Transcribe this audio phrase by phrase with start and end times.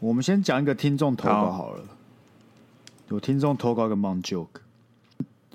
[0.00, 1.82] 我们先讲一个听众投稿好了。
[1.84, 1.96] 好，
[3.08, 4.60] 有听众投稿一个 Mon joke，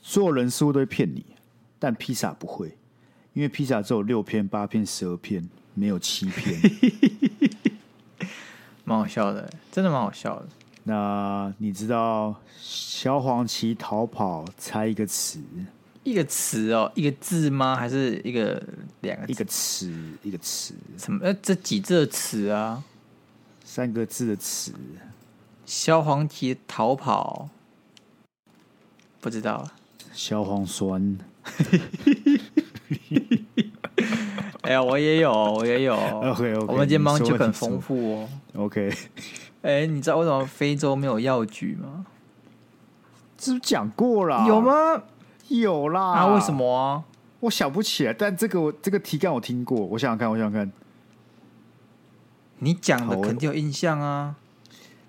[0.02, 1.24] 所有人似乎都会骗你，
[1.78, 2.76] 但披萨不会，
[3.34, 6.60] 因为披萨只有六片、八片、十二片，没有七片。
[8.84, 10.48] 蛮好笑的，真的蛮好笑的。
[10.84, 15.40] 那你知道萧煌奇逃跑猜一个词？
[16.04, 17.76] 一个词哦，一个字吗？
[17.76, 18.62] 还是一个
[19.02, 19.32] 两个字？
[19.32, 20.74] 一个词，一个词。
[20.98, 21.20] 什么？
[21.24, 22.84] 呃，这几字的词啊？
[23.74, 24.74] 三个字的词。
[25.66, 27.48] 萧煌奇逃跑，
[29.22, 29.66] 不知道。
[30.12, 31.18] 萧煌酸。
[34.64, 35.96] 哎呀，我也有，我也有。
[35.96, 38.30] OK OK，我们今天 Mon joke 就很丰富哦。
[38.58, 38.94] OK。
[39.62, 42.06] 哎，你知道为什么非洲没有药局吗？
[43.38, 44.46] 是不是讲过了？
[44.50, 45.02] 有吗？
[45.48, 46.12] 有啦。
[46.12, 46.28] 啊？
[46.36, 47.06] 为什么啊？
[47.40, 48.12] 我想不起来。
[48.12, 49.80] 但这个这个题干我听过。
[49.86, 50.70] 我想想看，我想想看。
[52.64, 54.36] 你讲的肯定有印象啊。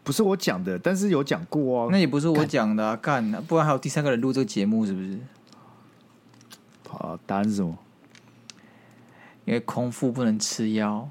[0.05, 1.89] 不是我讲的，但是有讲过啊。
[1.93, 5.19] 那也不是我讲的啊，干，不然还有第三个人录这个节目，是不是？
[6.89, 7.79] 好，答案是什么？
[9.45, 11.09] 因为空腹不能吃药。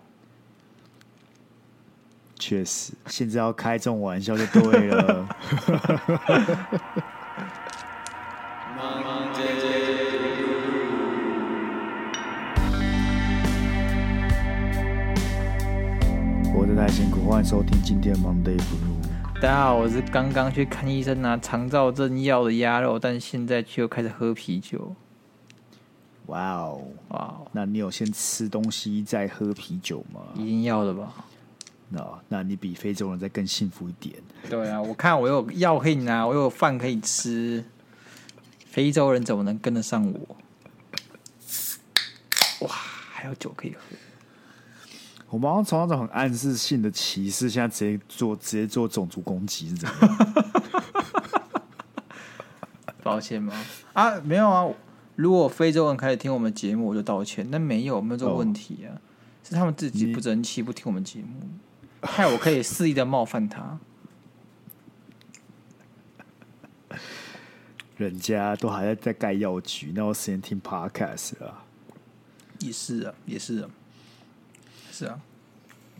[2.38, 5.28] 确实，现在要开这种玩笑就对了。
[16.82, 19.36] 活得太辛苦，欢迎收听今天 Monday Blue。
[19.36, 24.96] 大家好，我是刚刚去看医生拿肠躁症药的鸭肉，但现在却又开始喝啤酒。
[26.26, 27.46] 哇哦，哇哦！
[27.52, 30.22] 那你有先吃东西再喝啤酒吗？
[30.34, 31.14] 一定要的吧。
[31.90, 34.16] 那，那你比非洲人再更幸福一点。
[34.50, 37.64] 对啊，我看我有药可以拿，我有饭可以吃，
[38.66, 40.38] 非洲人怎么能跟得上我？
[42.62, 42.74] 哇，
[43.12, 43.80] 还有酒可以喝。
[45.32, 50.18] 我们好像从那种很暗示性的歧视，现在直接做直接做种族攻击是怎么样？
[53.02, 53.54] 抱歉吗？
[53.94, 54.68] 啊，没有啊。
[55.16, 57.48] 如果非洲人开始听我们节目，我就道歉。
[57.50, 59.00] 但没有，没有这个问题啊，哦、
[59.48, 61.48] 是他们自己不争气，不听我们节目。
[62.02, 63.80] 害我可以肆意的冒犯他，
[67.96, 71.64] 人家都还在在盖药局，那我时间听 podcast 啊，
[72.60, 73.70] 也是啊，也是啊，
[74.92, 75.20] 是啊。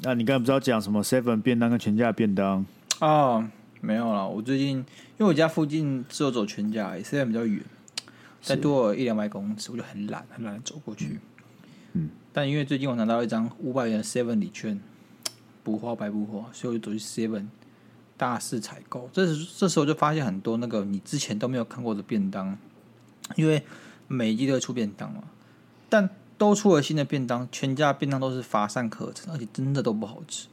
[0.02, 2.66] 那你刚才不知道讲什么 seven 便当跟全家便当
[3.00, 3.48] 哦，
[3.80, 4.28] 没有了。
[4.28, 4.86] 我最近因
[5.20, 7.64] 为我家附近只有走全家，seven 比较远，
[8.42, 11.20] 再多一两百公尺，我就很懒，很懒得走过去。
[11.94, 14.80] 嗯，但因为最近我拿到一张五百元的 seven 礼券。
[15.64, 17.46] 不花白不花，所以我就走去 Seven
[18.18, 19.08] 大肆采购。
[19.14, 22.58] 这时这时候就发现很多那个你之前都没有看过的便当，
[23.36, 23.62] 因为
[24.08, 25.22] 每一季都会出便当嘛，
[25.88, 26.10] 但
[26.42, 30.48] 都出了新的便当，全家便当都是乏善可陈，而且真的都不好吃。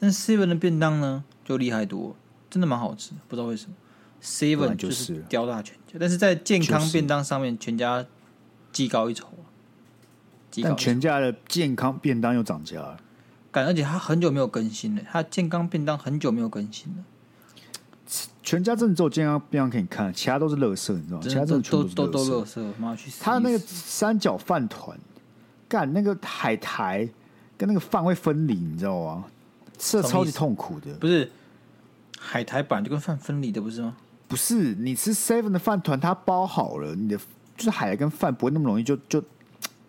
[0.00, 2.16] 但 Seven 的便当呢，就厉害多，
[2.48, 3.74] 真的蛮好吃，不知道为什么。
[4.22, 8.06] Seven 就是吊打全家，但是在健康便当上面，全家
[8.72, 9.28] 技高一筹。
[10.62, 12.96] 但全家的健康便当又涨价了。
[13.52, 17.04] 感而且他很久没有更新了，他健康便当很久没有更新了。
[18.42, 21.22] 全家真的只有健康便当可以看，其他都是垃圾，你知道吗？
[21.22, 22.64] 其他真的都都都垃圾。
[22.78, 23.22] 妈去死！
[23.22, 24.98] 他那个三角饭团，
[25.74, 27.08] 干那个海苔
[27.58, 29.24] 跟那个饭会分离，你知道吗？
[29.76, 30.94] 吃的超级痛苦的。
[30.94, 31.28] 不是
[32.16, 33.96] 海苔本来就跟饭分离的，不是吗？
[34.28, 37.18] 不是，你吃 seven 的饭团，它包好了，你的
[37.56, 39.20] 就是海苔跟饭不会那么容易就就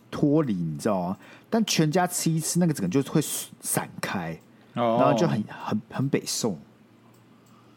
[0.10, 1.18] 脱离，你知道吗？
[1.52, 3.22] 但全家吃一吃，那个整个就会
[3.62, 4.36] 散开
[4.74, 5.00] ，oh.
[5.00, 6.58] 然后就很很很北宋。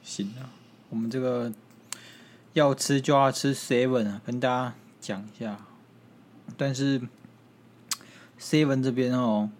[0.03, 0.49] 行啊，
[0.89, 1.53] 我们这个
[2.55, 5.59] 要吃就要吃 seven 啊，跟大家讲一下。
[6.57, 6.99] 但是
[8.41, 9.51] seven 这边哦，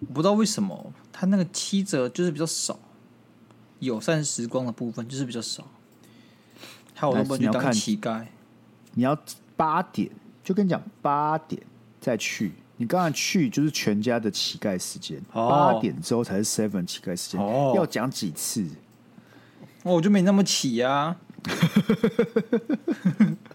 [0.00, 2.78] 我不知道为什么他那个七折就是比较少，
[3.80, 5.66] 友善时光的部分就是比较少。
[6.94, 8.24] 还有我都不去当乞丐，
[8.94, 9.18] 你要
[9.56, 10.10] 八点
[10.44, 11.60] 就跟你讲八点
[12.00, 12.52] 再去。
[12.78, 15.80] 你刚才去就是全家的乞丐时间，八、oh.
[15.80, 17.40] 点之后才是 seven 乞丐时间。
[17.40, 17.76] Oh.
[17.76, 18.66] 要讲几次？
[19.84, 21.16] 哦我就没那么起呀、啊。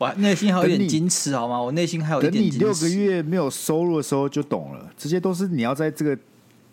[0.00, 1.60] 我内心还有一点矜持，好吗？
[1.60, 2.32] 我内心还有一点。
[2.32, 6.18] 等你六个月没有收入的时候就懂了，这些都是你要在这个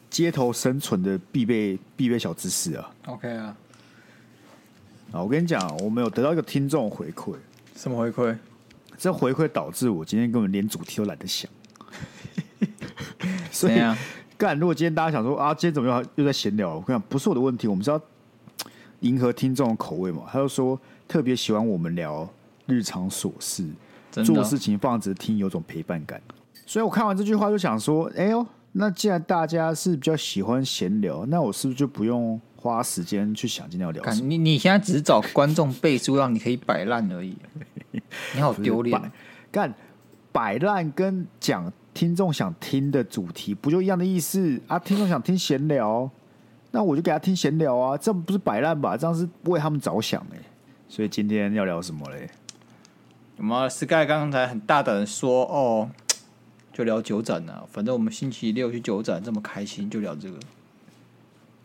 [0.09, 2.89] 街头生存的必备必备小知识啊。
[3.07, 3.53] OK 啊。
[5.11, 7.35] 啊，我跟你讲，我们有得到一个听众回馈。
[7.75, 8.33] 什么回馈？
[8.97, 11.51] 这回馈导致我今天根本连主题都懒得想。
[13.51, 13.77] 所以，
[14.37, 14.57] 干！
[14.57, 16.75] 如果今天大家想说啊，今天怎么又又在闲聊？
[16.75, 18.01] 我跟你讲，不是我的问题，我们是要
[19.01, 20.23] 迎合听众的口味嘛。
[20.31, 22.27] 他就说特别喜欢我们聊
[22.67, 23.65] 日常琐事，
[24.23, 26.21] 做事情放着听，有种陪伴感。
[26.65, 34.27] 所以我看完这句话就想说，哎呦，那既然大家是比较喜欢闲聊，那我是不是就不用花时间去想今天要聊什么。
[34.27, 37.35] 你你现在只是找观众背书，让你可以摆烂而已。
[38.35, 38.99] 你好丢脸！
[39.49, 39.73] 干
[40.31, 44.77] 摆烂跟讲听众想听的主题不就一样的意思啊？
[44.77, 46.07] 听众想听闲聊，
[46.71, 48.97] 那我就给他听闲聊啊，这不是摆烂吧？
[48.97, 50.37] 这样是为他们着想哎。
[50.89, 52.29] 所以今天要聊什么嘞？
[53.37, 55.89] 我们 Sky 刚才很大胆的说哦，
[56.73, 57.63] 就聊酒展啊。
[57.71, 60.37] 反正我们星期六去酒展这么开心，就聊这个。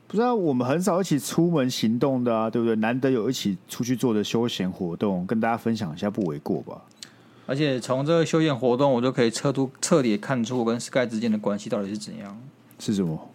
[0.07, 2.77] 不知道我们很少一起出门行动的啊，对不对？
[2.77, 6.83] 难得有一起出去做的休闲活动，跟大家分享一下不为过吧？
[7.47, 12.39] 而且从这个休闲活动，我就可以彻出彻底看出我跟 Sky 之间的关系到底是怎样。
[12.79, 13.31] 是什么？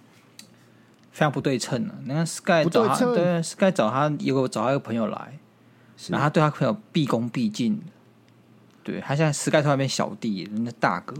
[1.12, 1.96] 非常不对称啊！
[2.04, 5.40] 你看 Sky 找他，对 Sky 找他，有个找他一个朋友来，
[6.10, 7.82] 然后他对他朋友毕恭毕敬。
[8.92, 11.14] 对他现在 Sky 突然变小弟，人家大哥。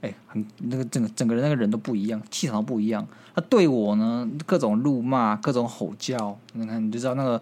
[0.00, 3.06] 哎，很那个整个整个人那个人都不一样，气场都不一样。
[3.34, 7.40] 他对我呢，各种怒骂，各种吼叫，你看你就知道那个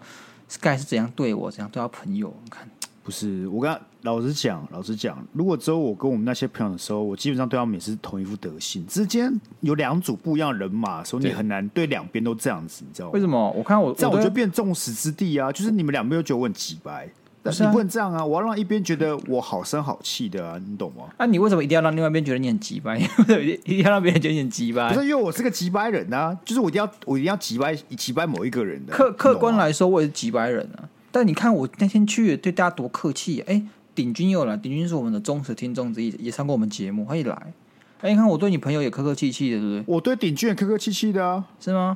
[0.49, 2.33] Sky 是怎样对我，怎样对他朋友。
[2.43, 2.69] 你看，
[3.03, 8.85] 不是我跟他老实讲，老实讲，如果只有我跟我们那些朋友的时候，我基本上对他们也是同一副德行。
[8.87, 13.11] 之间有两组不一样的人马，所以你很难对两边都这样子，你知道吗？
[13.13, 13.51] 为什么？
[13.51, 15.51] 我看我这样我就变众矢之的啊！
[15.51, 17.09] 就是你们两边都觉得我很机掰。
[17.45, 18.25] 但是你不能这样啊！
[18.25, 21.05] 我要让一边觉得我好生好气的啊，你懂吗？
[21.19, 22.97] 那、啊、你为什么一定要让另外一边觉得你很急掰？
[23.63, 24.91] 一定要让别人觉得你很急掰？
[24.91, 28.91] 不是因为我是个急掰人啊，就是我一定要我一定要急掰急掰某一个人的。
[28.91, 30.89] 客客观来说，我也是急掰人啊。
[31.11, 33.61] 但你看我那天去对大家多客气、啊，哎，
[33.93, 37.53] 鼎军又来，鼎军是我们的忠实听众之一，也上过我们节目，他一来，
[38.01, 39.83] 哎，你看我对你朋友也客客气气的，对不对？
[39.95, 41.95] 我对鼎军也客客气气的啊，是吗？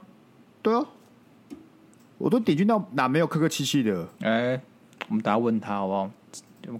[0.61, 0.85] 对啊，
[2.17, 4.07] 我对鼎军到哪没有客客气气的？
[4.21, 4.61] 哎，
[5.09, 6.09] 我们大家问他好不好？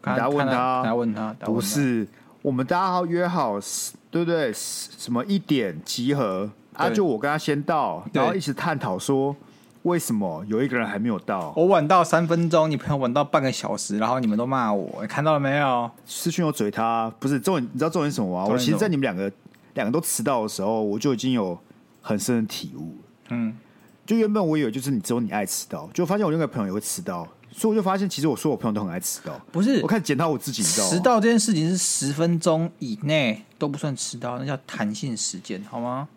[0.03, 2.07] 大家问他，大家问他，不是
[2.43, 3.59] 我们大家好约好，
[4.11, 4.51] 对不对？
[4.53, 6.87] 什么一点集合啊？
[6.89, 9.35] 就我跟他先到，然后一起探讨说
[9.81, 11.51] 为什么有一个人还没有到。
[11.55, 15.89] 我晚到三分钟，你朋友晚到半个小时，然后你们都骂我，你看到了没有？
[16.05, 18.45] 视讯有嘴他，不是重点，你知道重点什么吗？
[18.45, 19.31] 我其实，在你们两个
[19.73, 21.57] 两个都迟到的时候，我就已经有
[21.99, 22.95] 很深的体悟。
[23.29, 23.57] 嗯，
[24.05, 27.27] 就原本我以为就是你只有你爱迟到，就发现我另外一个朋友也会迟到。
[27.59, 29.37] 所以我就发现，其实我说我朋友都很爱迟到。
[29.51, 30.93] 不是，我开始检讨我自己，你知道吗？
[30.93, 36.07] 迟到这件事情是十分钟以内都不算迟到，那叫弹性时间，好吗？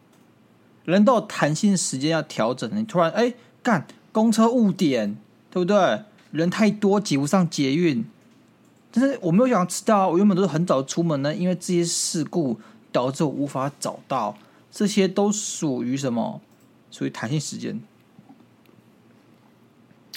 [0.85, 2.71] 人都有弹性时间要调整。
[2.73, 5.17] 你突然哎，干公车误点，
[5.51, 6.03] 对不对？
[6.31, 8.05] 人太多挤不上捷运。
[8.93, 12.61] 但是我没有想迟到，我原本都是很早出门呢，因为这些事故
[12.93, 14.37] 导致我无法找到，
[14.71, 16.41] 这些都属于什么？
[16.93, 17.81] 属于弹性时间。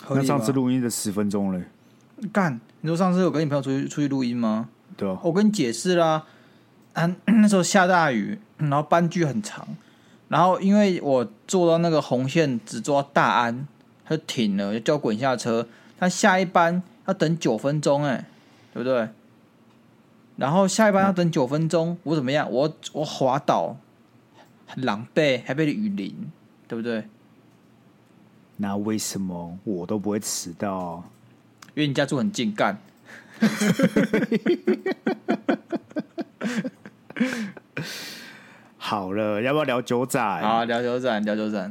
[0.09, 1.63] 那上次录音的十分钟嘞？
[2.31, 4.69] 干，你说上次我跟你朋友出去出去录音吗？
[4.95, 6.25] 对啊，我跟你解释啦，
[6.93, 9.67] 啊， 那时候下大雨，然后班距很长，
[10.29, 13.67] 然后因为我坐到那个红线只坐到大安，
[14.05, 15.67] 他就停了，就叫我滚下车。
[15.97, 18.25] 他下一班要等九分钟，哎，
[18.73, 19.09] 对不对？
[20.37, 22.49] 然后下一班要等九分钟，嗯，我怎么样？
[22.51, 23.77] 我我滑倒，
[24.67, 26.31] 很狼狈，还被雨淋，
[26.67, 27.07] 对不对？
[28.57, 31.03] 那为什么我都不会迟到？
[31.73, 32.77] 因为你家住很近，干。
[38.77, 40.17] 好了，要不要聊九仔？
[40.41, 41.69] 好，聊九仔，聊九仔。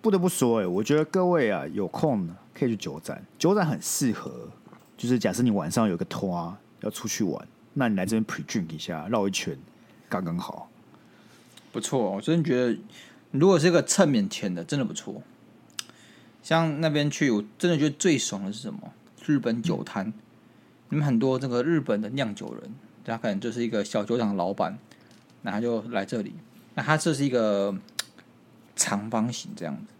[0.00, 3.22] 不得不说，哎，我觉得各位啊，有空可以去酒展。
[3.38, 4.48] 酒展很适合，
[4.96, 9.54] 就是假设你晚上有个拖要出去玩，那你来这边 pre drink 一下，绕一圈，
[10.08, 10.70] 刚刚好。
[11.72, 12.74] 不错，我真的觉得。
[13.32, 15.22] 如果是个蹭免钱的，真的不错。
[16.42, 18.92] 像那边去，我真的觉得最爽的是什么？
[19.24, 20.12] 日本酒摊，
[20.88, 22.74] 你、们很多这个日本的酿酒人，
[23.04, 24.76] 他可能就是一个小酒厂老板，
[25.42, 26.34] 那他就来这里。
[26.74, 27.74] 那他这是一个
[28.76, 29.92] 长方形这样子，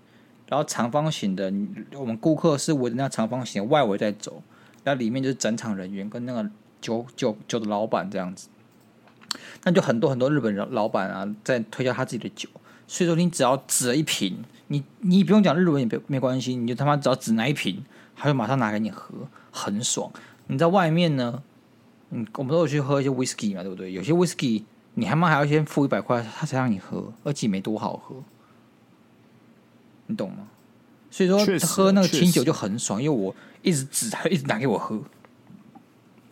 [0.49, 1.53] 然后长方形的，
[1.95, 4.43] 我们顾客是围着那长方形的外围在走，
[4.85, 8.49] 那里面就是整场人员跟那个酒酒酒的老板这样子。
[9.63, 12.49] 那就很多很多日本人老板啊，在推销他自己的酒。
[12.87, 17.83] 所以说，你只要指了一瓶，你你不用讲日文也没没关系，你就他妈只要指那一瓶，
[18.15, 19.15] 他就马上拿给你喝，
[19.51, 20.11] 很爽。
[20.49, 21.43] 你在外面呢，
[22.11, 23.93] 嗯，我们都有去喝一些 whisky 嘛，对不对？
[23.93, 24.63] 有些 whisky
[24.95, 28.17] 你他妈还要先付一百块，他才让你喝，而且没多好喝，
[30.07, 30.49] 你懂吗？
[31.11, 35.01] 所以说喝那个清酒就很爽，因为我一直指，他一直拿给我喝，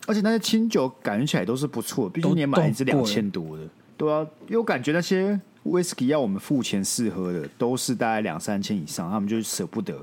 [0.06, 3.64] 而且那些清酒感觉起来都是不错，毕竟你也买一支两千多的，
[3.96, 5.40] 对啊，因为我感觉那些。
[5.64, 9.94] 威士忌要我们付钱试喝的，都是大概两三千以上，他们就舍不得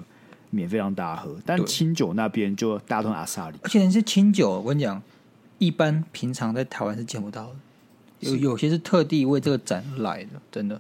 [0.50, 1.36] 免费让大家喝。
[1.46, 5.02] 但清酒那边就大家都阿萨里，而且那些清酒，我跟你讲，
[5.58, 7.56] 一般平常在台湾是见不到的，
[8.20, 10.80] 有有些是特地为这个展来的，真的。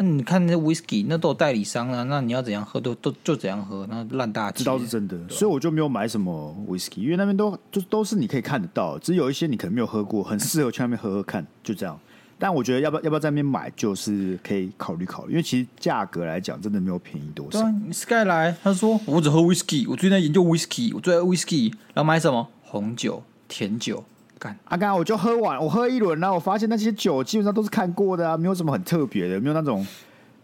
[0.00, 4.58] 那你看那 whisky，那都有代理商啊，那你要怎样喝都都就怎样喝，那烂大街。
[4.58, 11.98] 知道是真的，所以我就没有买什么 whisky，因为那边都就都是你可以看得到，只有一些你可能没有喝过，很适合去那边喝喝看，就这样。
[12.38, 17.60] 但我觉得要不要要不要在那边买，就是可以考虑考虑，因为其实价格来讲，真的没有便宜多少。
[17.60, 24.04] 对啊，Sky 来，他说我只喝 whisky，我最近在研究 whisky，我最爱 whisky，然后买什么红酒、甜酒。
[24.38, 29.84] 干，啊，刚刚我就喝完，我喝一轮，然后我发现那些酒基本上都是看过的啊，没有什么很特别的，没有那种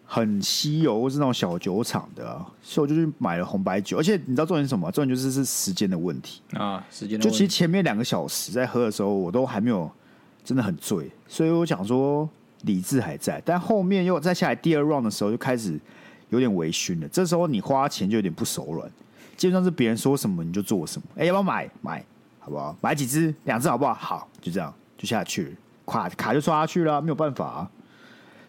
[0.04, 3.96] 很稀有或是那种小酒厂的啊，所以我就去买了红白酒。
[3.96, 4.90] 而且你知道重点是什么？
[4.90, 7.20] 重点就是是时间的问题啊，时间。
[7.20, 9.88] 就其实前面两个小时在喝的时候，我都还没有。
[10.44, 12.28] 真的很醉，所以我想说
[12.62, 15.80] 理智还在，但后面又再下来第二 round 的时候，就开始
[16.28, 17.08] 有点微醺了。
[17.08, 18.90] 这时候你花钱就有点不手软，
[19.36, 21.08] 基本上是别人说什么你就做什么。
[21.16, 21.70] 哎、要不要买？
[21.80, 22.04] 买，
[22.40, 22.76] 好不好？
[22.82, 23.34] 买几支？
[23.44, 23.94] 两只好不好？
[23.94, 25.50] 好，就这样就下去了，
[25.86, 27.70] 卡卡就刷下去了，没有办法啊。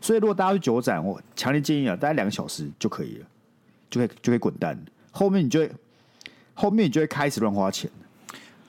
[0.02, 3.26] 所以如果大家去酒展，我强烈建议啊，大概两个小时就可以了，
[3.90, 4.78] 就可以就可以滚蛋。
[5.12, 5.72] 后面你就会
[6.54, 7.90] 后面你就会开始乱花钱，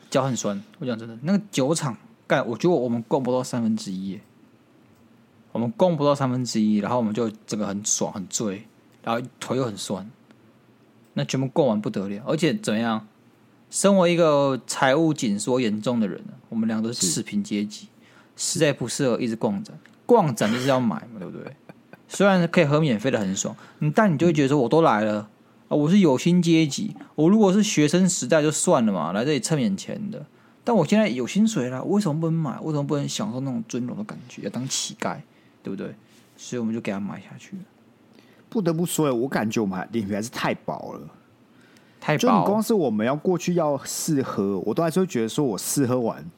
[0.09, 0.62] 脚很酸。
[0.78, 1.97] 我讲真的，那个酒厂。
[2.26, 4.21] 干，我觉得我们共不到三分之一，
[5.52, 8.66] 我们共不到三分之一，然后我们就整个很爽很醉，
[9.02, 10.11] 然后腿又很酸，
[11.14, 13.06] 那全部逛完不得了，而且怎么样？
[13.68, 17.88] 身为一个财务紧缩严重的人，我们两个都是赤贫阶级，
[18.37, 19.76] 实在不适合一直逛展。
[20.06, 21.52] 逛展就是要买嘛，对不对？
[22.06, 23.54] 虽然可以喝免费的很爽，
[23.92, 25.28] 但你就会觉得说，我都来了
[25.66, 30.25] 啊，我是有薪阶级，我如果是学生时代就算了嘛，来这里蹭点钱的。
[30.66, 32.58] 但我现在有薪水了，为什么不能买？
[32.58, 34.42] 为什么不能享受那种尊荣的感觉？
[34.42, 35.16] 要当乞丐，
[35.62, 35.94] 对不对？
[36.37, 37.62] 所以我们就给他买下去了。
[38.49, 41.08] 不得不说，我感觉我们脸皮还是太薄了，
[42.00, 42.18] 太薄。
[42.18, 46.28] 就你光是我们要过去要试喝，我都还是会觉得说我试喝完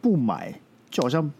[0.00, 0.52] 不买，
[0.90, 1.30] 就好像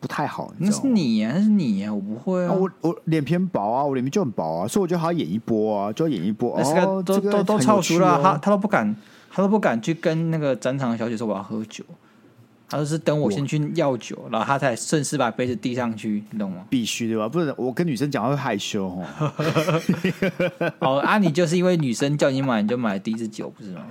[0.00, 0.52] 不太好。
[0.58, 2.52] 那是你呀，那是你呀，我不会啊。
[2.52, 6.58] 我我脸皮很薄啊，我脸皮就很薄啊，所以我觉得他要演一波啊，就要演一波。
[6.58, 8.96] 哦，都都都超熟了，他他都不敢。
[9.38, 11.84] 他都不敢去跟那个展场的小姐说我要喝酒，
[12.68, 16.64] 他就是等我先去要酒，然后他才顺势把杯子递上去，你懂吗？
[16.68, 17.28] 必须对吧？
[17.28, 19.06] 不是我跟女生讲话会害羞哦。
[20.80, 23.82] 哦，啊，你就是因为女生叫你买，你就买第一支酒，不是吗？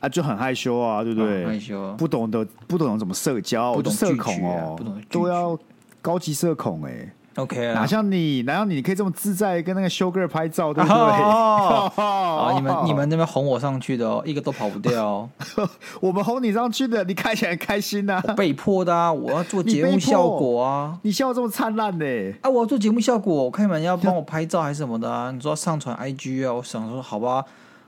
[0.00, 1.46] 啊，就很害羞啊，对不对？
[1.46, 5.56] 害羞，不懂得不懂得怎么社交，不懂社恐哦，不懂都要
[6.00, 7.08] 高级社恐哎。
[7.36, 10.96] OK，哪像你，哪像你，你可以这么自在跟那个修 girl 拍照，对不对？
[10.98, 15.30] 哦，哦 你们你们那边哄我上去的哦，一个都跑不掉哦。
[16.00, 18.34] 我们哄你上去的，你看起来很开心呐、啊。
[18.34, 20.98] 被迫的啊，我要做节目效果啊。
[21.02, 22.04] 你，你笑这么灿烂呢？
[22.42, 25.30] 啊，我要做节目效果，我看你们要帮我拍照还是什么的啊？
[25.30, 26.52] 你说要上传 IG 啊？
[26.52, 27.42] 我想说好吧，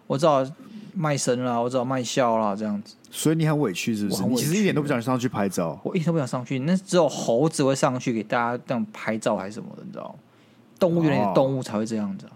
[0.06, 0.42] 我只好
[0.94, 2.94] 卖身啦，我只好卖笑啦，这样子。
[3.10, 4.24] 所以你很委屈是不是？
[4.24, 5.78] 你其实一点都不想上去拍照。
[5.84, 10.14] 我一点都不想上去，那只有猴子会上去给大家这样拍照还是什么的，你知道？
[10.78, 12.26] 动物园里的动物才会这样子。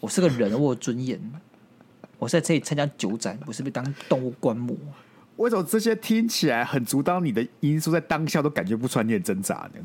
[0.00, 1.20] 我是个人，我有尊严。
[2.18, 4.76] 我是在这里参加酒展，不是被当动物观摩。
[5.36, 9.80] 为什么这些听起来很阻挡你的因素，在当下都感觉不出来你很挣扎呢？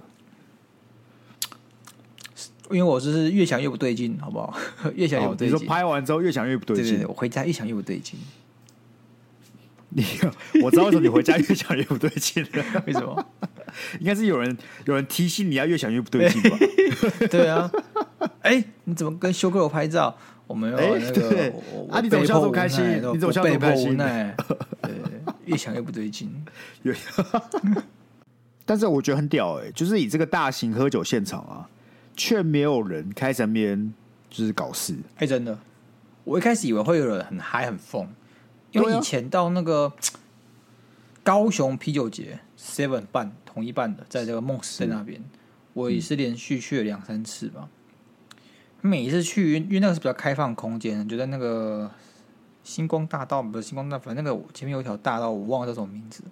[2.71, 4.57] 因为我就是越想越不对劲，好不好？
[4.95, 5.55] 越想越不对劲。
[5.55, 8.19] 你说拍完之后越想越不对劲，我回家越想越不对劲。
[9.89, 10.03] 你
[10.61, 12.63] 我知道为什么你回家越想越不对劲了？
[12.85, 13.25] 为什么？
[13.99, 16.57] 应该是有人有人提醒你要越想越不对劲吧？
[17.29, 17.71] 对啊。
[18.41, 20.15] 哎、欸，你怎么跟修哥我拍照？
[20.45, 21.53] 我们要那个、欸、
[21.89, 22.83] 啊，你怎么笑这么开心？
[23.13, 23.97] 你怎么笑这么开心？
[23.97, 24.33] 对，
[25.45, 26.29] 越想越不对劲。
[28.65, 31.67] 但是我觉得很屌哎、欸，就是以这个大型喝酒现场啊，
[32.17, 33.93] 却没有人开身边
[34.29, 34.93] 就是搞事。
[35.15, 35.57] 哎、欸，真的，
[36.25, 38.09] 我一开始以为会有人很嗨很疯。
[38.71, 39.93] 因为以前到那个
[41.23, 45.23] 高雄啤酒节 Seven 办同一办的，在这个梦时代那边，
[45.73, 47.69] 我也是连续去了两三次吧。
[48.81, 51.89] 每一次去，因为那个是比较开放空间，就在那个
[52.63, 56.23] 星光大道，不是星光大道，反正那个前面有一条大道，我忘了叫什么名字。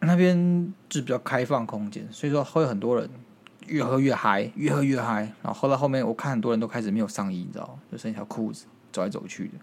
[0.00, 3.08] 那边就是比较开放空间，所以说会有很多人
[3.66, 5.20] 越喝越嗨，越喝越嗨。
[5.42, 9.54] 然后喝到后面，我看很多人都开始没有上衣，你知道，就剩一条裤子走来走去的。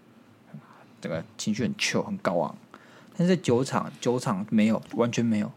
[1.00, 2.56] 这个情绪很 chill 很高昂，
[3.16, 5.50] 但是在酒厂，酒厂没有，完全没有，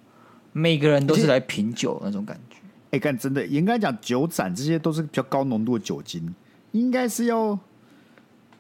[0.54, 2.58] 每个人都是来品酒那种感觉。
[2.90, 6.34] 哎，干真的，应该讲酒展这些都是比较高浓度的酒精，
[6.72, 7.60] 应该是要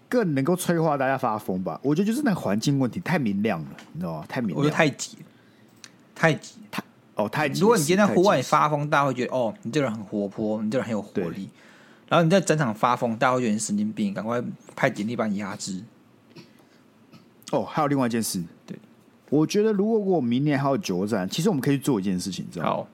[0.07, 1.79] 更能够催化大家发疯吧？
[1.81, 4.25] 我觉得就是那个环境问题太明亮了，你知道吗？
[4.27, 5.17] 太明亮，我觉得太挤，
[6.13, 6.83] 太挤，太
[7.15, 7.47] 哦太。
[7.47, 11.49] 如果你今天在户外发疯，大家会觉得哦，你这个人很活泼，你这个人很有活力。
[12.07, 14.41] 然后你在整场发疯，大家会觉得你神经病，赶快
[14.75, 15.83] 派警力把你压制。
[17.51, 18.77] 哦，还有另外一件事，对，
[19.29, 22.87] 我觉得如果我明年还有酒展，其实我们可以做一件事情，知道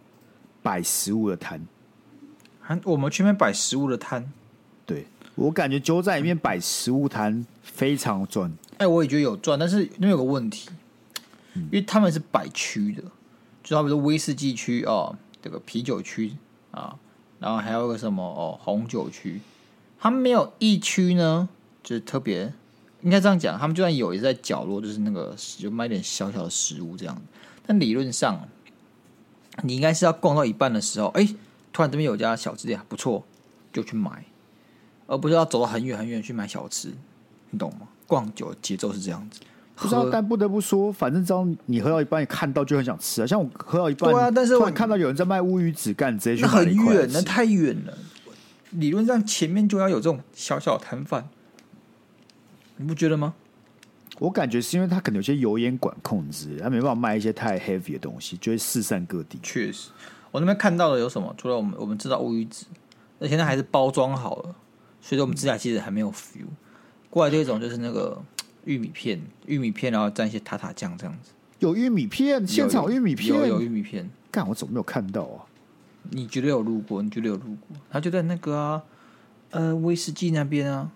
[0.62, 1.62] 摆食物的摊，
[2.60, 4.32] 还我们去那边摆食物的摊，
[4.86, 5.06] 对。
[5.36, 8.52] 我感觉酒展里面摆食物摊非常赚。
[8.78, 10.70] 哎，我也觉得有赚，但是那有个问题，
[11.54, 13.02] 因为他们是摆区的，
[13.64, 16.34] 就好比说威士忌区哦，这个啤酒区
[16.72, 16.98] 啊，
[17.40, 19.42] 然后还有个什么哦红酒区，
[20.00, 21.50] 他们没有一区呢，
[21.84, 22.54] 就是特别。
[23.04, 27.20] 应该这样讲，他们就算有，也是在角落，就是那个就卖点小小的食物这样。
[27.66, 28.48] 但理论上，
[29.64, 31.28] 你应该是要逛到一半的时候，哎，
[31.74, 33.24] 突然这边有家小吃店不错，
[33.74, 34.26] 就去买，
[35.08, 36.94] 而不是要走到很远很远去买小吃，
[37.50, 37.88] 你懂吗？
[38.06, 39.40] 逛久节奏是这样子。
[39.82, 43.26] 不知道，但不得不说，反正只要你喝到一半，你看到就很想吃啊。
[43.26, 47.98] 像我喝到一半，对啊，但是我看到有人在卖乌鱼子干，直接去很远，那太远了。
[48.72, 51.28] 理论上前面就要有这种小小的摊贩。
[52.78, 53.34] 你不觉得吗？
[54.20, 59.40] 我感觉是因为他可能有些油烟管控制，他没办法卖一些太 heavy 的东西，就会四散各地。
[59.42, 59.90] 确实，
[60.30, 61.34] 我那边看到的有什么？
[61.38, 62.68] 除了我们我们知道乌鱼子，
[63.20, 64.56] 而且那还是包装好了，
[65.02, 66.46] 所以说我们指甲其实还没有 feel。
[67.10, 68.22] 过来这种就是那个
[68.66, 71.32] 玉米片，玉米片然后蘸一些塔塔酱这样子。
[71.60, 74.10] 有玉米片，现场玉米片，有，有，玉米片。
[74.32, 75.46] 干，我怎么没有看到啊？
[76.10, 77.78] 你绝对有路过，你绝对有路过。
[77.90, 78.84] 他就在那个啊，
[79.52, 80.90] 呃，威士忌那边啊。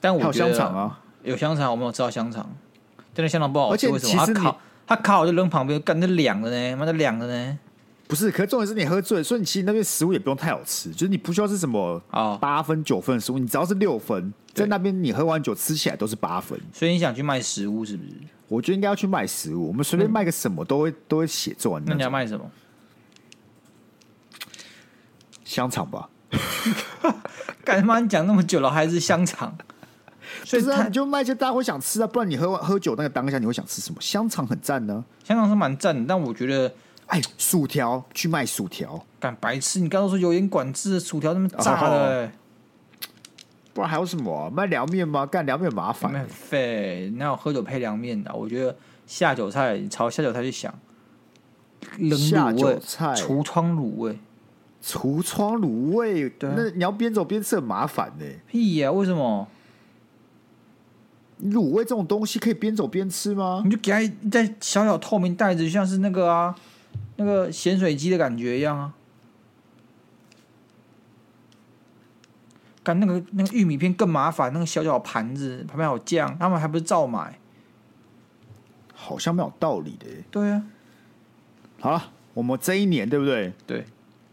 [0.00, 2.54] 但我觉得有香肠啊，有香肠，我没有吃到香肠，
[3.14, 3.88] 真的香肠不好吃。
[3.88, 4.26] 为什么？
[4.26, 6.76] 他烤，他烤就扔旁边，干那凉的呢？
[6.76, 7.58] 妈的凉的呢？
[8.14, 16.56] 不是，可是重点是你喝醉，所以你其实那边食物也不用太好吃，就是你不需要是什么啊八分九分的食物，你只要是六分，在那边你喝完酒吃起来都是八分。
[16.72, 18.10] 所以你想去卖食物是不是？
[18.46, 21.82] 我觉得应该要去卖食物，我们随便卖个什么都会都会写赚。
[21.84, 22.48] 那你要卖什么？
[25.44, 26.08] 香肠吧。
[27.64, 27.98] 干他妈！
[27.98, 29.56] 你讲那么久了，还是香肠？
[30.44, 34.00] 所以是啊，你就卖一些大家会想吃啊，不然你喝完喝酒那个当下你会想吃什么？
[34.00, 36.72] 香肠很赞呢，香肠是蛮赞的，但我觉得，
[37.06, 39.80] 哎，薯条去卖薯条，干白痴！
[39.80, 42.32] 你刚刚说油烟管制，薯条那么炸的，欸，
[43.72, 44.50] 不然还有什么啊？
[44.50, 45.26] 卖凉面吗？
[45.26, 47.12] 干凉面麻烦，很废。
[47.16, 48.74] 那有喝酒配凉面的，我觉得
[49.06, 50.72] 下酒菜你朝下酒菜去想，
[51.98, 52.78] 冷卤味、
[53.14, 54.18] 橱窗卤味、
[54.82, 58.40] 橱窗卤味，对，那你要边走边吃很麻烦呢，欸。
[58.48, 58.92] 屁呀，啊？
[58.92, 59.46] 为什么？
[61.42, 63.60] 卤味这种东西可以边走边吃吗？
[63.64, 66.54] 你就给它在小小透明袋子，就像是那个啊，
[67.16, 68.92] 那个咸水鸡的感觉一样啊。
[72.82, 77.38] 干那个那个玉米片更麻烦，那个小小盘子旁边有酱，他们还不是照买？
[78.92, 80.06] 好像没有道理的。
[80.30, 80.62] 对啊。
[81.80, 83.52] 好了，我们这一年对不对？
[83.66, 83.86] 对，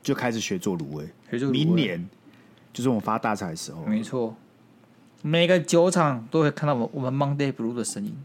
[0.03, 1.07] 就开始学做卤味。
[1.29, 1.65] 学做卤味。
[1.65, 2.09] 明年
[2.73, 3.85] 就是我们发大财的时候。
[3.85, 4.35] 没错。
[5.21, 8.17] 每个酒厂都会看到我我们 Monday Blue 的身影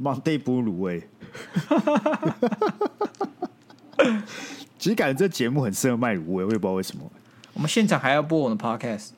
[0.00, 1.08] ，Monday Blue 卤味。
[4.78, 7.10] 其实感觉这节目很适合卖卤味，我也不知道为什么。
[7.54, 9.10] 我们现场还要播我们的 Podcast，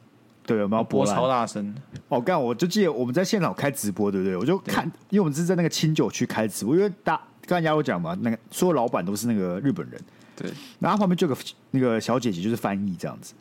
[0.46, 1.74] 对，我们要播超大声。
[2.08, 4.36] 哦，刚我就记得我们在现场开直播，对不对？
[4.36, 10.00] 我就看，因为我们是在那个清酒区开直播，因为大刚才亚罗讲嘛，那个所有老板都是那个日本人，
[10.36, 10.50] 对。
[10.78, 11.40] 然后旁边就有个
[11.72, 13.34] 那个小姐姐，就是翻译这样子。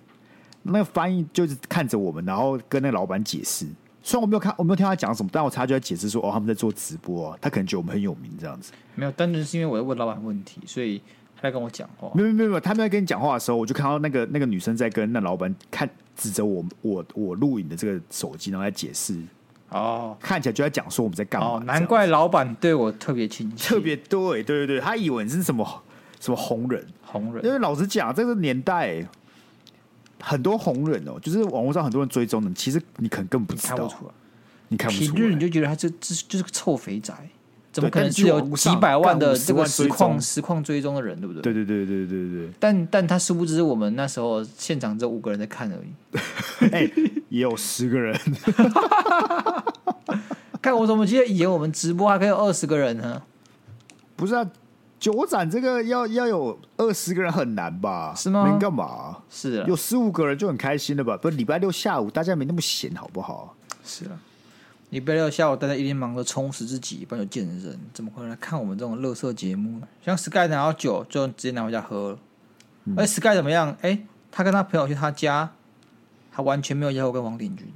[0.63, 3.65] 那个翻译就是看着我们，然后跟那个老板解释。
[4.01, 8.71] 虽然我没有看，我没有听他讲什么，但我猜他就在解释说：“哦，他们在做直播啊。”他可能觉得我们很有名这样子。
[8.95, 12.09] 没有，单纯是因为我在问老板问题，所以他在跟我讲话。
[12.13, 19.17] 没有没有没有，他们在跟你讲话的时候，我就看到那个那个女生在跟那老板看，指着我我我录影的这个手机，然后在解释。
[19.69, 21.47] 哦，看起来就在讲说我们在干嘛。
[21.47, 25.83] 哦，难怪老板对我特别亲切，特别对对对对，他以为你是什么
[26.19, 29.05] 什么红人红人，因为老实讲，这个年代。
[30.19, 34.11] 很多红人哦，就是网络上很多人追踪的，其实你可能根本不知道，看不出来，
[34.69, 37.29] 你看不出来，平日你就觉得他这这就是个臭肥宅，
[37.77, 41.43] 怎么可能是有几百万的这个实况实况追踪的人，对不对？
[41.43, 42.49] 对对对对对对对。
[42.59, 46.17] 但但他殊不知，我们那时候现场只有五个人在看而已，
[46.73, 46.93] 哎、欸，
[47.29, 48.19] 也有十个人。
[50.59, 53.21] 看我怎么记得以前我们直播还可以有二十个人呢？
[54.15, 54.49] 不是啊。
[54.99, 58.15] 酒展这个要要有二十个人很难吧？
[58.17, 58.47] 是吗？
[58.49, 59.17] 能干嘛？
[59.29, 61.15] 是啊，有十五个人就很开心了吧？
[61.15, 63.55] 不，礼拜六下午大家没那么闲，好不好？
[63.85, 64.17] 是啊，
[64.89, 69.87] 礼拜六下午大家一定忙着充实自己，不然有见人，怎么会来看我们这种乐色节目呢？
[70.03, 72.19] 像 Sky 拿到酒就直接拿回家喝了。
[72.95, 73.69] 而、嗯、Sky 怎么样？
[73.81, 75.51] 哎、欸，他跟他朋友去他家，
[76.31, 77.67] 他完全没有邀我跟王鼎钧。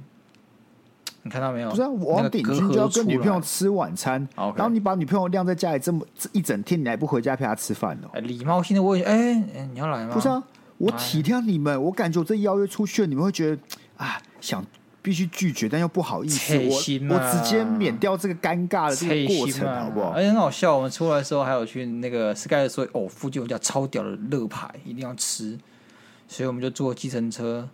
[1.24, 1.68] 你看到没有？
[1.68, 8.08] 不是啊，王鼎钧就要跟女朋友吃晚餐，然后你把女朋友晾在家里这么一整天，你还不回家陪她吃饭呢？
[8.22, 10.14] 礼貌性的问，哎、欸，你要来吗？
[10.14, 10.42] 不是啊，
[10.78, 13.62] 我体谅你们，我感觉我这邀约出去了，你们会觉得
[13.98, 14.64] 啊，想
[15.02, 20.10] 必须拒绝，但又不好意思，我我直接免掉这个尴尬的这个过程，好不好？
[20.10, 25.58] 而且很好笑，我们出来的时候还有去那个 Sky 说，哦，附近有家超屌的乐牌，一定要吃，
[26.28, 27.68] 所以我们就坐计程车，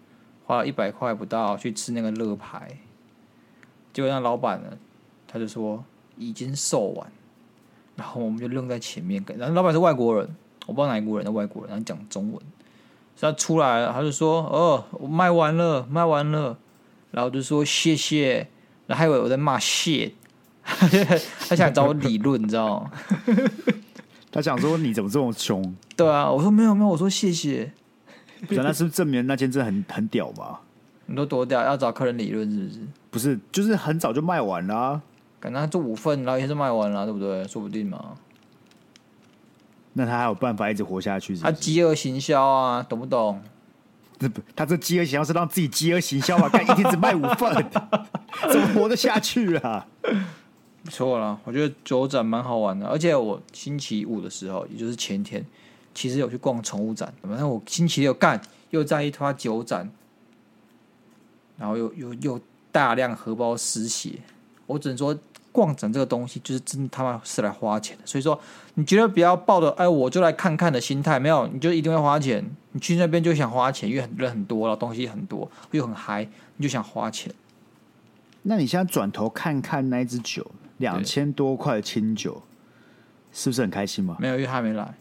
[0.47, 2.67] 花了一百块不到去吃那个乐牌，
[3.93, 4.69] 结果那老板呢，
[5.31, 5.85] 他就说
[6.17, 7.13] 已经售完，
[7.95, 10.27] 然后我们就愣在前面，然后老板是外国人，
[10.67, 12.41] 我不知道哪一国人的外国人，然后讲中文，
[13.21, 16.57] 他出来了，他就说，哦，我卖完了，卖完了。
[17.11, 18.49] 然后就说谢谢，
[18.87, 20.13] 然后还以为我在骂谢，
[20.65, 22.91] 他想找我理论，你知道吗？
[24.31, 25.75] 他想说你怎么这么穷？
[25.97, 27.73] 对啊，我说没有没有，我说谢谢。
[28.47, 30.61] 不是，那是不是证明那间真的很很屌吧？
[31.07, 32.81] 你都多屌，要找客人理论是不是？
[33.11, 35.03] 不是，就是很早就卖完了，啊，
[35.41, 37.43] 可能做五份，然后也是卖完了，对不对？
[37.49, 38.15] 说不定嘛。
[39.95, 41.45] 那他还有办法一直活下去是是？
[41.45, 43.43] 他饥饿行销啊，懂不懂？
[44.19, 46.49] 这不，他这饥饿行销是让自己饥饿行销啊！
[46.49, 47.53] 干一天只卖五份，
[48.51, 49.87] 怎么活得下去啊？
[50.83, 55.45] 不错了，我觉得酒展蛮好玩的，而且我星期五的时候，也就是前天，
[55.95, 57.13] 其实有去逛宠物展。
[57.23, 59.89] 反正我星期六干又在一拖酒展，
[61.57, 62.41] 然后又又又
[62.73, 64.13] 大量荷包失血，
[64.67, 65.17] 我只能说。
[65.59, 68.39] 逛展这个东西就是真的他妈是来花钱的，所以说
[68.75, 72.49] 你绝对不要抱着哎我就来看看的心态，没有你就一定会花钱。
[72.71, 77.35] 你去那边就想花钱，因为很人很多了，东西很多又很嗨，你就想花钱。
[78.43, 82.41] 那你现在转头看看那一支酒，两千多块的清酒，
[83.33, 84.17] 是不是很开心吗？
[84.21, 84.95] 没有，因为他还没来。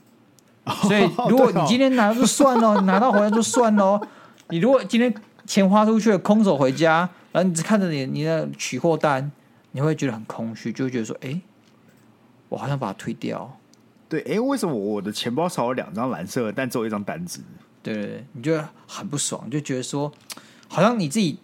[0.82, 4.02] 所以如果你今天拿就算了， 拿到回来就算了。
[4.50, 5.14] 你如果今天
[5.46, 9.32] 钱花出去了，空手回家，然后你只看着你你的取货单。
[9.78, 11.42] 你会觉得很空虚，就会觉得说：“哎、欸，
[12.50, 13.60] 我好像把它退掉。”
[14.10, 17.42] 对，哎、欸，为什么我的钱包少了两张蓝色的，但只有一张单子？
[17.84, 20.12] 对对对，你就很不爽，就觉得说，
[20.68, 21.38] 好像你自己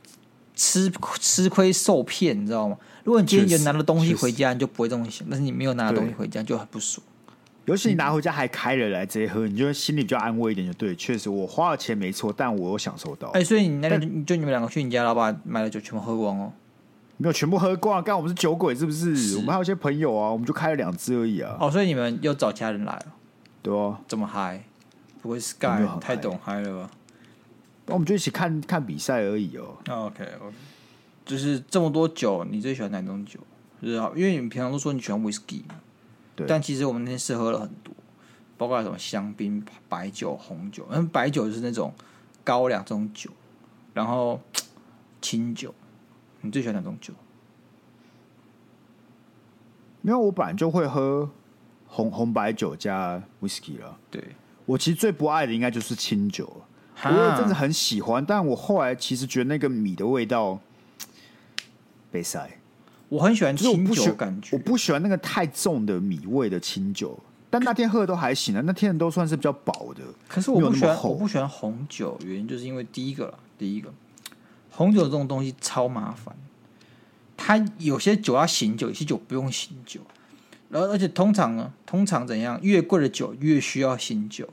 [0.56, 2.76] 吃吃亏受骗，你知道吗？
[3.04, 7.06] 如果你今天就拿了东西回家，你就不会这么想；但是你没有拿东西回家，就很不爽。
[7.66, 10.66] 尤其你拿回家还开了来直接喝，你就会心里比较安慰一点。
[10.66, 13.28] 就对，确实我花了钱没错，但我有享受到。
[13.28, 16.52] 哎、欸，所以你那天就你们两个去你家，老爸买了酒全部喝光哦。
[17.18, 19.16] 没有全部喝光，刚我们是酒鬼是不是？
[19.16, 19.36] 是？
[19.38, 21.56] 我们还有一些朋友啊，我们就开了两支而已啊。
[21.60, 23.06] 哦，所以你们又找其他人来了，
[23.62, 24.64] 对啊，这么嗨？
[25.22, 26.92] 不会 Sky 太懂嗨了吧？
[27.86, 29.78] 那我们就一起看看比赛而已哦。
[29.88, 30.56] Oh, OK OK，
[31.26, 33.40] 就是这么多酒，你最喜欢哪种酒？
[33.82, 35.76] 就是因为你们平常都说你喜欢 Whisky 嘛，
[36.36, 36.48] 对。
[36.48, 37.94] 但其实我们那天试喝了很多，
[38.58, 40.88] 包括什么香槟、白酒、红酒。
[40.90, 41.94] 嗯，白酒就是那种
[42.44, 43.30] 高粱这种酒，
[43.94, 44.40] 然后
[45.22, 45.74] 清酒。
[46.46, 47.14] 你最喜欢哪种酒？
[50.02, 51.30] 因为我本来就会喝
[51.88, 53.98] 红红白酒加 whisky 了。
[54.12, 54.22] 对，
[54.66, 57.10] 我其实最不爱的应该就是清酒了。
[57.10, 60.60] 我有阵子很喜欢，但我后来其实觉得那个米的味道
[62.12, 62.50] 被塞。
[63.08, 67.18] 我很喜欢清酒感觉，我不喜欢那个太重的米味的清酒。
[67.50, 70.02] 但那天喝的都还行啊，那天的都算是比较薄的。
[70.28, 73.94] 可是我不喜欢，我不喜欢红酒，原因就是因为第一个了，第一个。
[74.76, 76.36] 红酒这种东西超麻烦，
[77.38, 80.02] 它有些酒要醒酒，有些酒不用醒酒。
[80.70, 82.60] 然后，而且通常呢，通常怎样？
[82.64, 84.50] 越贵的酒越需要醒酒。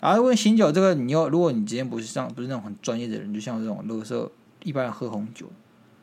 [0.00, 4.32] 然后，因为醒酒这个，你要如果你今天不是像不是那种很专业的人，就像我这种乐色
[4.64, 5.46] 一般人喝红酒，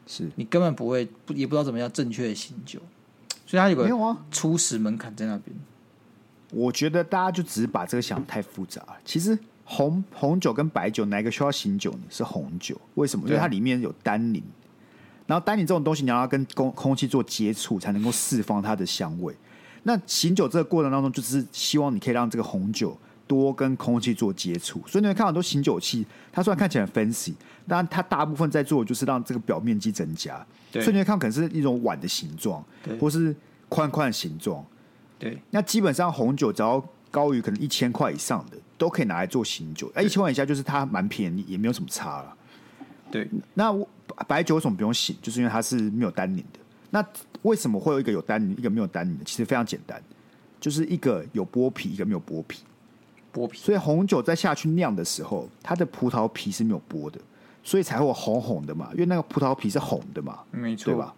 [0.06, 2.80] 是你根本不会不也不知道怎么样正确的醒酒，
[3.48, 5.58] 所以它有个初始门槛在那边。
[6.52, 9.40] 我觉得大家就只是把这个想得太复杂了，其实。
[9.68, 12.00] 红红酒跟白酒哪个需要醒酒呢？
[12.10, 13.28] 是红酒，为什么？
[13.28, 14.42] 因为它里面有单宁，
[15.26, 19.36] 然后单宁这种东西你要，跟空空气做接触，才能够释放它的香味。
[19.84, 22.96] 那醒酒这个过程当中，就是希望你可以让这个红酒
[23.28, 24.80] 多跟空气做接触。
[24.86, 27.34] 所以你会看到很多醒酒器，它虽然看起来很 fancy，
[27.68, 30.46] 但它大部分在做的就是让这个表面积增加。
[30.74, 32.64] 所以你会看可能是一种碗的形状，
[33.00, 33.36] 或是
[33.68, 34.64] 宽宽的形状。
[35.18, 38.58] 对，那基本上红酒只要高于可能一千块以上的。
[38.78, 42.36] 都可以拿来做醒酒，哎，一千万以下就是它蛮便宜，也没有什么差了。
[43.12, 43.72] 对，那
[44.28, 45.16] 白酒为什么不用醒？
[45.22, 46.60] 就是因为它是没有单宁的。
[46.90, 47.06] 那
[47.44, 49.24] 为什么会有一个有单宁，一个没有单宁的？
[49.24, 50.02] 其实非常简单，
[50.60, 52.64] 就是一个有剥皮，一个没有剥皮。
[53.34, 53.60] 剥皮。
[53.60, 57.20] 所以红酒在下去酿的时候，它的葡萄皮是没有剥的，
[57.64, 58.90] 所以才会有红红的嘛。
[58.94, 61.14] 因为那个葡萄皮是红的嘛，没错，对吧？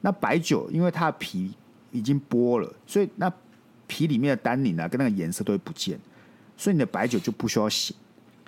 [0.00, 1.52] 那白酒因为它的皮
[1.92, 3.32] 已经剥了，所以那
[3.86, 5.98] 皮里面的单宁啊，跟那个颜色都会不见。
[6.58, 7.96] 所以你的白酒就不需要醒，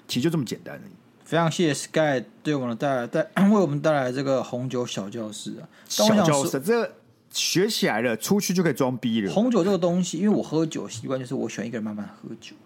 [0.07, 0.93] 其实就这么简单而已。
[1.25, 6.93] 非常谢谢 Sky 对我们带来带为我们带来这个红酒小教室啊，小教室这
[7.31, 9.33] 学起来了，出去就可以装逼了。
[9.33, 12.57] 红酒这个东西，因为我喝酒习惯就是我喜欢一个人慢慢喝酒，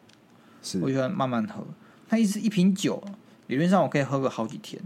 [0.63, 1.63] 是我喜欢慢慢喝。
[2.09, 3.03] 它一次一瓶酒，
[3.49, 4.81] 理论上我可以喝个好几天。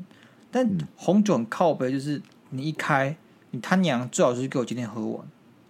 [0.50, 3.16] 但红酒很靠北，就是你一开，
[3.52, 5.24] 你他娘最好是给我今天喝完。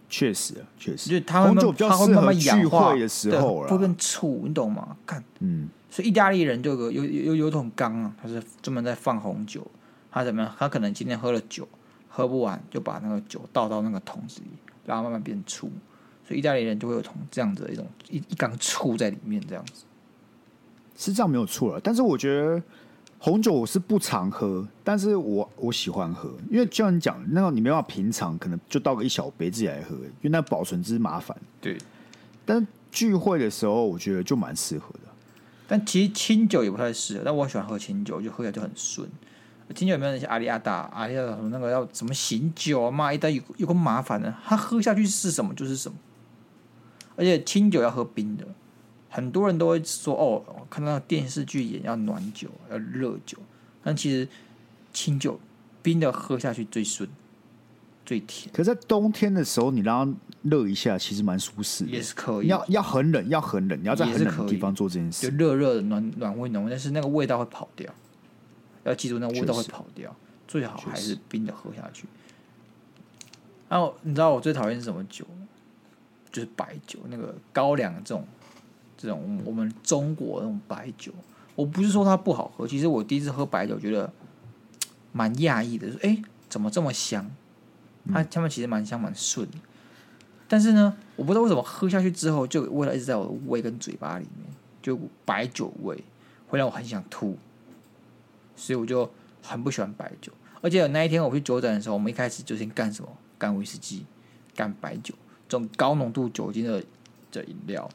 [0.08, 4.96] 确实啊，确实，就它会红酒比较适合聚会的时候会变醋，你懂吗？
[5.06, 9.66] 看，嗯，所以意大利人就有有有有桶缸啊，他是专门在放红酒。
[10.10, 10.54] 他怎么样？
[10.58, 11.68] 他可能今天喝了酒，
[12.08, 14.48] 喝不完就把那个酒倒到那个桶子里，
[14.86, 15.70] 然后慢慢变醋。
[16.26, 19.84] 所以意大利人就会有桶这样子的一种一一缸醋在里面，这样子
[20.96, 21.80] 是这样没有错了。
[21.80, 22.62] 但是我觉得。
[23.20, 31.36] 红酒我是不常喝，但是我我喜欢喝，因为就像你讲，那个你没办法平常，可能就倒个一小杯自己来喝，因为那保存之麻烦。
[31.60, 31.76] 对，
[32.46, 35.00] 但聚会的时候，我觉得就蛮适合的。
[35.66, 39.08] 但其实清酒也不太适合，但我喜欢喝清酒，就喝起来就很顺。
[39.74, 42.90] 清酒有没有那些阿里亚达、阿里亚达什么那个要什么醒酒啊？
[42.90, 45.98] 妈一袋有有个麻烦的，他喝下去是什么就是什么，
[47.16, 48.46] 而且清酒要喝冰的。
[49.08, 53.38] 很多人都会说哦，看到电视剧演要暖酒，要热酒，
[53.82, 54.28] 但其实
[54.92, 55.40] 清酒
[55.82, 57.08] 冰的喝下去最顺，
[58.04, 58.52] 最甜。
[58.52, 62.48] 可是，在冬天的时候，你让它热一下，其实蛮舒适的，也是可以。
[62.48, 67.92] 要要很冷，要很冷，你要在很冷的地方做这件事，就热热的暖暖胃浓，但是那个味道会跑掉。
[68.84, 70.14] 要记住，那个味道会跑掉，
[70.46, 72.06] 最好还是冰的喝下去。
[73.68, 75.48] 然后你知道我最讨厌是什么酒吗？
[76.30, 78.26] 就是白酒，那个高粱这种。
[78.98, 81.12] 这种我们中国那种白酒，
[81.54, 84.12] 我不是说它不好喝，其实我第一次喝白酒觉得
[85.12, 87.30] 蛮讶异的，说哎，怎么这么香？
[88.12, 89.46] 它它们其实蛮香蛮顺，
[90.48, 94.46] 但是呢，我不知道为什么喝下去之后，就味道一直在我的胃跟嘴巴里面，
[94.82, 96.02] 就白酒味
[96.48, 97.38] 会让我很想吐，
[98.56, 99.08] 所以我就
[99.42, 100.32] 很不喜欢白酒。
[100.60, 103.08] 而且那一天我去酒展的时候，我们一开始就先干什么？
[103.38, 104.04] 干威士忌，
[104.56, 105.14] 干白酒，
[105.48, 106.82] 这种高浓度酒精的
[107.30, 107.88] 的饮料。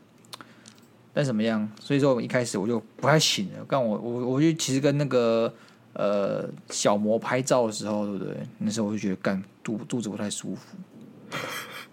[1.14, 1.70] 但怎么样？
[1.80, 3.64] 所以说，我一开始我就不太行了。
[3.68, 5.54] 刚我我我就其实跟那个
[5.94, 8.36] 呃小魔拍照的时候，对不对？
[8.58, 10.76] 那时候我就觉得干肚肚子不太舒服，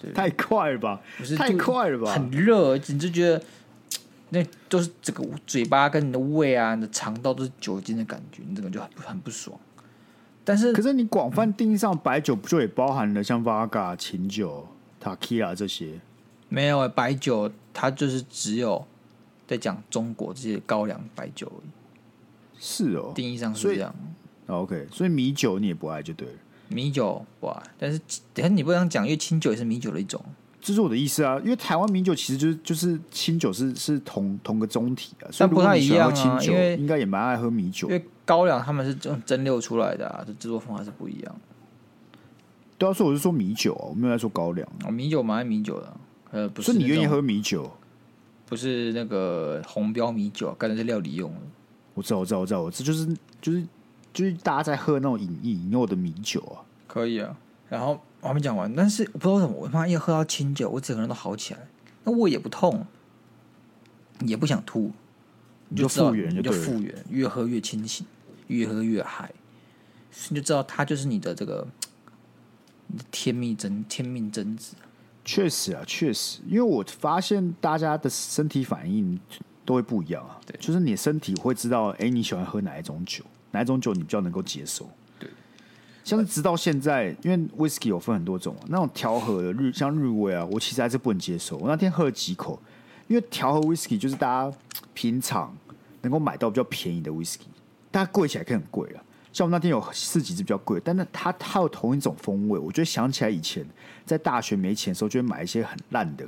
[0.00, 0.98] 对太快了吧？
[1.18, 2.12] 不是太快了吧？
[2.14, 3.42] 很热，你就觉得
[4.30, 9.54] 那都是这个嘴巴跟你的胃啊、你的肠道都是酒精的感觉，你这个就很很不爽。
[10.42, 14.66] 但是，可是你广泛定义上白酒，不就也包含了像 Vodka、琴酒、
[15.02, 16.00] Tequila 这些？
[16.48, 18.87] 没有、欸，白酒它就是只有。
[19.50, 21.70] 在讲中国这些高粱白酒而已，
[22.56, 23.92] 是哦，定义上是这样。
[24.46, 26.34] OK，所以米酒你也不爱就对了。
[26.68, 27.98] 米酒不爱，但是
[28.32, 30.24] 等下你不这样讲，因为清酒也是米酒的一种。
[30.60, 36.38] 这是我的意思啊，因为台湾米酒其实就是就是清酒是是同同个中体啊，但不太一样啊。
[36.44, 41.36] 因为应该也蛮爱喝米酒，因为高粱他们是蒸蒸馏出来的啊，这制作方法是不一样。
[42.78, 44.68] 对啊，所以我是说米酒啊，我没有在说高粱。
[44.84, 45.96] 哦，米酒蛮爱米酒的，
[46.30, 47.68] 呃，不是你愿意喝米酒？
[48.50, 51.40] 不是那个红标米酒，刚才是料理用的。
[51.94, 53.64] 我知道，我知道，我知道，这就是就是
[54.12, 56.58] 就是大家在喝那种饮饮用的米酒啊。
[56.88, 57.36] 可以啊，
[57.68, 61.60] 然后我还没讲完，但是我不知道为什么，我他妈一喝到清酒，我整个人都好起来，
[62.02, 62.84] 那胃也不痛，
[64.26, 64.90] 也不想吐，
[65.68, 68.04] 你就复原就，就复原，越喝越清醒，
[68.48, 69.30] 越喝越嗨，
[70.30, 71.64] 你就知道它就是你的这个
[72.88, 74.74] 你的天命真天命真子。
[75.31, 79.16] 确实啊，确实，因为我发现大家的身体反应
[79.64, 80.40] 都会不一样啊。
[80.45, 84.90] 对，就是你身体会知道，哎，你喜欢喝哪一种酒，哪一种酒你比较能够接受。
[85.21, 85.31] 对，
[86.03, 91.57] 像是直到现在，因为 whisky 有分很多种，那种调和的日，像日威啊，我其实还是不能接受。
[91.59, 92.61] 我那天喝了几口，
[93.07, 94.59] 因为调和 whisky 就是大家
[94.93, 95.57] 平常
[96.03, 97.47] 能够买到比较便宜的 whisky，
[97.93, 99.05] 但它贵起来可以很贵啊。
[99.33, 103.64] 像我们那天有四几支比较贵，但那它它有同一种风味，我觉得想起来以前
[104.05, 106.27] 在大学没钱的时候，就会买一些很烂的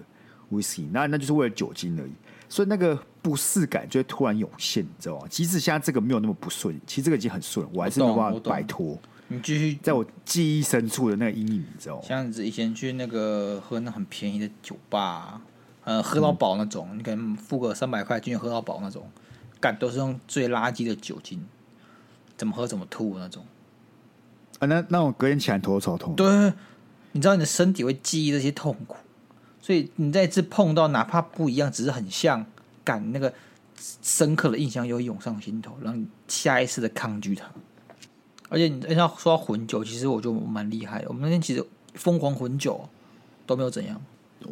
[0.51, 2.13] whisky，那那就是为了酒精而已，
[2.49, 5.27] 所以那个不适感就会突然涌现，你知道吗？
[5.29, 8.97] 即使现在这个没有那么不顺，其实这个已经很顺，我还是没有办法摆脱。
[9.29, 12.03] 你继续在我记忆深处的那个阴影，你知道吗？
[12.07, 15.41] 像以前去那个喝那很便宜的酒吧，
[15.85, 19.09] 呃，喝到饱那种，嗯、你可能付个三百块进去喝到饱那种，
[19.59, 21.43] 感都是用最垃圾的酒精。
[22.43, 23.45] 怎么喝怎么吐那种，
[24.59, 26.13] 啊，那那我隔天起来头超痛。
[26.17, 26.53] 对，
[27.13, 28.97] 你知道你的身体会记忆这些痛苦，
[29.61, 32.45] 所以你再次碰到，哪怕不一样，只是很像，
[32.83, 33.33] 感那个
[33.77, 37.49] 深刻的印象又会涌上心头，让你下意识的抗拒它。
[38.49, 41.05] 而且你要说到混酒，其实我觉得我蛮厉害的。
[41.11, 42.89] 我们那天其实疯狂混酒
[43.47, 44.03] 都没有怎样，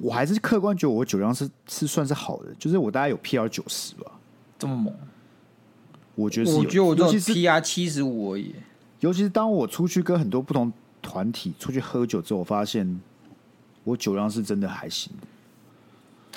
[0.00, 4.12] 我还是客观觉得我酒量是是算是好的，就是我大概有 PR 九十吧，
[4.56, 4.94] 这么猛。
[6.20, 8.54] 我觉得是，我觉得我只有 PR 七十五而已。
[9.00, 13.00] 尤其是当我出去跟很多不同团体出去喝酒之后，我发现
[13.84, 15.12] 我酒量是真的还行。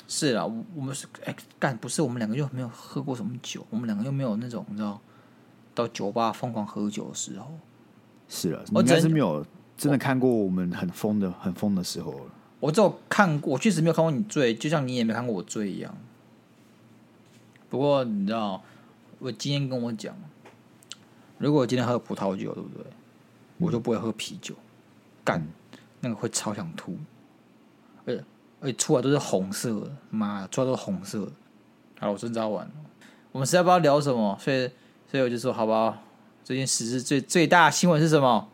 [0.08, 0.44] 是啊，
[0.74, 5.00] 我们是哎干，不是我们两个又没有喝过什么酒，我们两个又没有那种你知道
[5.74, 7.46] 到酒吧疯狂喝酒的时候。
[8.28, 9.44] 是了，我应该是没有
[9.76, 12.32] 真的看过我们很疯的、很疯的时候了。
[12.60, 15.94] 我只有看过，我确实没有看过你醉，就像你也没看过我醉一样。
[17.68, 18.62] 不过你知道，
[19.24, 20.14] 我今天跟我讲，
[21.38, 22.84] 如果我今天喝葡萄酒，对不对？
[23.56, 24.54] 我就不会喝啤酒，
[25.24, 26.94] 干、嗯、那个会超想吐，
[28.04, 28.24] 而且
[28.60, 31.32] 而且出来都是红色的，妈，出来都是红色的。
[32.00, 32.72] 好，我真知道完了。
[33.32, 34.70] 我们实在不知道聊什么，所以
[35.10, 35.96] 所以我就说，好不好？
[36.42, 38.46] 最近时事最最大的新闻是什么？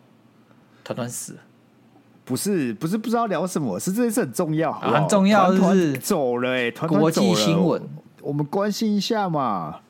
[0.84, 1.40] 团团死了。
[2.24, 7.82] 不是不是不知道聊什么，是这件事很重要，好好啊、很重要是是，是走了哎、欸，团团国际新闻，
[8.22, 9.80] 我们关心一下嘛。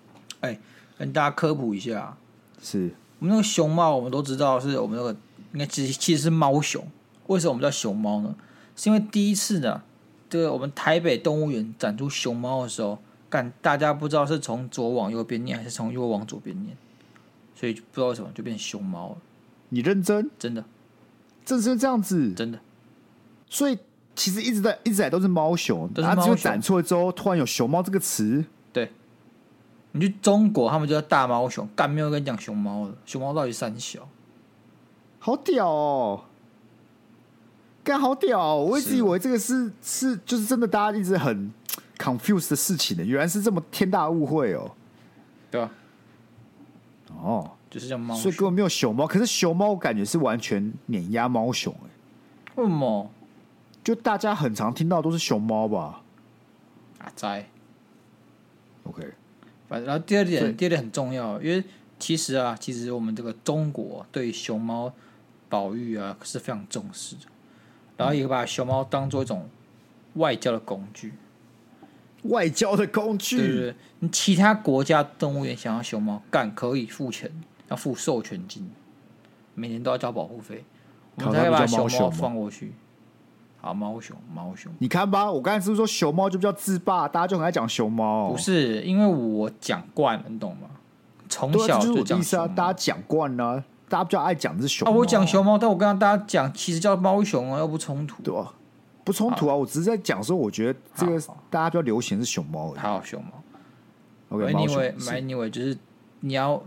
[0.40, 0.60] 哎、欸，
[1.00, 2.14] 跟大家科普一下，
[2.62, 5.16] 是我们那个熊猫，我们都知道是我们那个
[5.54, 6.86] 应该其实其实是猫熊。
[7.28, 8.34] 为什么我们叫熊猫呢？
[8.76, 9.80] 是因为第一次呢，
[10.28, 12.98] 这个我们台北动物园展出熊猫的时候，
[13.30, 16.76] 干大家不知道是从左往右边念，还是从右往左边念。
[17.54, 19.16] 所以不知道为什么就变熊猫了。
[19.70, 20.28] 你认真？
[20.38, 20.62] 真的，
[21.46, 22.34] 正是这样子？
[22.34, 22.60] 真的。
[23.48, 23.78] 所以
[24.14, 28.44] 其实一直在一直在都是猫熊，它只有展出了之后，突然有熊猫这个词。
[29.92, 29.98] 对。
[29.98, 32.94] 你去中国，他们就叫大猫熊，干没有跟你讲熊猫的。
[33.04, 34.08] 熊猫到底三小？
[35.18, 36.24] 好屌哦！
[37.82, 38.64] 干好屌哦！
[38.64, 41.52] 我一直以为这个是是就是真的，大家一直很
[41.98, 43.04] confused 的事情呢。
[43.04, 44.70] 原来是这么天大误会哦。
[45.50, 45.70] 对啊。
[47.22, 49.06] 哦，就是叫猫，所以根本没有熊猫。
[49.06, 51.88] 可是熊猫感觉是完全碾压猫熊哎、
[52.56, 53.10] 欸，为什么？
[53.82, 56.02] 就大家很常听到都是熊猫吧？
[56.98, 57.46] 啊，在。
[58.84, 59.12] OK，
[59.70, 61.62] 反正然后第二点，第二点很重要，因为
[62.00, 64.92] 其实啊，其实我们这个中国对熊猫
[65.48, 67.22] 保育啊是非常重视的，
[67.96, 69.48] 然后也把熊猫当做一种
[70.14, 71.12] 外交的工具。
[72.24, 77.30] 外交的工具，对对对，你其他国家动物园想要熊猫，干可以付钱，
[77.68, 78.68] 要付授权金，
[79.54, 80.64] 每年都要交保护费，
[81.14, 82.72] 我们才会把熊猫放过去。
[83.60, 88.30] 好，猫熊，猫熊，你看吧，我刚才是不是说熊猫就比较自霸，大家就很爱讲熊猫？
[88.30, 90.68] 不是，因为我讲惯了，你懂吗？
[91.28, 94.92] 从小就讲是啊，大家讲惯了，大家比较爱讲的是熊猫。
[94.92, 98.54] 啊，我讲熊猫，但我跟大家讲，其实叫猫熊啊，又不冲突，对吧？
[99.04, 103.30] 不冲突啊，我只是在讲说，我觉得这个大家比较流行是熊猫，还好熊猫。
[104.30, 105.76] OK，你以为，你以为就是
[106.20, 106.62] 你要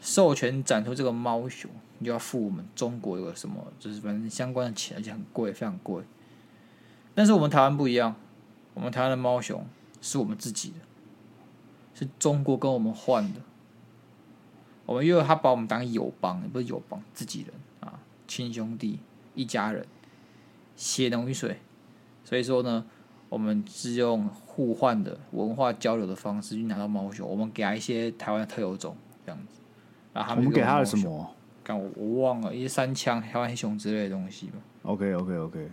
[0.00, 6.02] 授权展出这个猫熊，你就要付我们中国有什么，就是反正相关的钱，而且很贵，非常贵。
[7.14, 8.14] 但是我们台湾不一样，
[8.74, 9.66] 我们台湾的猫熊
[10.00, 10.76] 是我们自己的，
[11.94, 13.40] 是中国跟我们换的。
[14.86, 19.00] 我们因为他把我们当友邦，也不是友邦，自己人啊，亲兄弟，
[19.34, 19.86] 一家人。
[20.76, 21.58] 血浓于水，
[22.24, 22.86] 所以说呢，
[23.28, 27.28] 我们是用互换的文化交流的方式去拿到猫熊。
[27.28, 29.60] 我们给他一些台湾的特有种这样子，
[30.12, 31.34] 然后他们我们给他了什么？
[31.68, 34.54] 干我我忘了，一些山羌、台湾黑熊之类的东西嘛。
[34.84, 35.70] OK OK OK，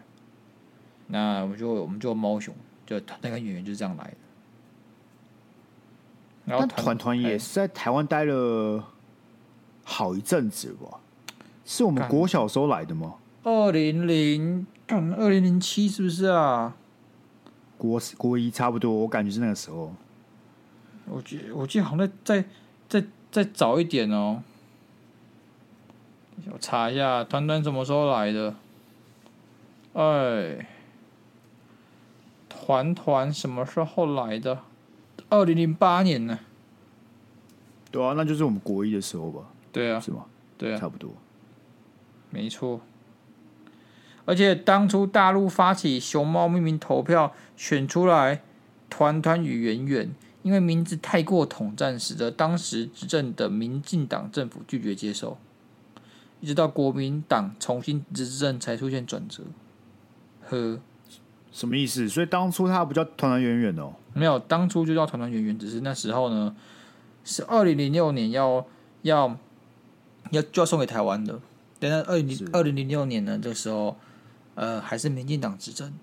[1.07, 2.53] 那我们就我们就猫熊，
[2.85, 4.17] 就团团跟圆圆就是这样来的。
[6.43, 8.83] 然后团团也是在台湾待了
[9.85, 10.99] 好一阵子吧？
[11.63, 13.15] 是我们国小时候来的吗？
[13.43, 14.67] 二零零。
[14.85, 16.75] 看二零零七是不是啊？
[17.77, 19.95] 国国一差不多，我感觉是那个时候。
[21.05, 22.45] 我记我记得好像在在
[22.89, 24.43] 在再早一点哦。
[26.51, 28.55] 我查一下，团团什么时候来的？
[29.93, 30.67] 哎，
[32.49, 34.59] 团团什么时候来的？
[35.29, 36.39] 二零零八年呢？
[37.91, 39.41] 对啊，那就是我们国一的时候吧？
[39.71, 40.25] 对啊，是吗？
[40.57, 41.11] 对啊，差不多，
[42.29, 42.81] 没错。
[44.25, 48.41] 而且当初大陆发起熊猫命名投票，选出来
[48.89, 55.37] 团团与圆圆，因为名字太过统战，使得当时执政的民进党政府拒绝接受，
[56.45, 59.41] 一直到国民党重新执政才出现转折。
[60.47, 60.79] 呵，
[61.51, 62.07] 什么意思？
[62.07, 63.93] 所以当初他不叫团团圆圆哦？
[64.13, 66.55] 没有，当初就叫团团圆圆，只是那时候呢
[67.23, 68.63] 是二零零六年要
[69.01, 69.35] 要
[70.29, 71.41] 要就要送给台湾的，
[71.79, 73.97] 等到二零二零零六年呢，这时候。
[74.57, 75.93] 呃，还是民进党执政，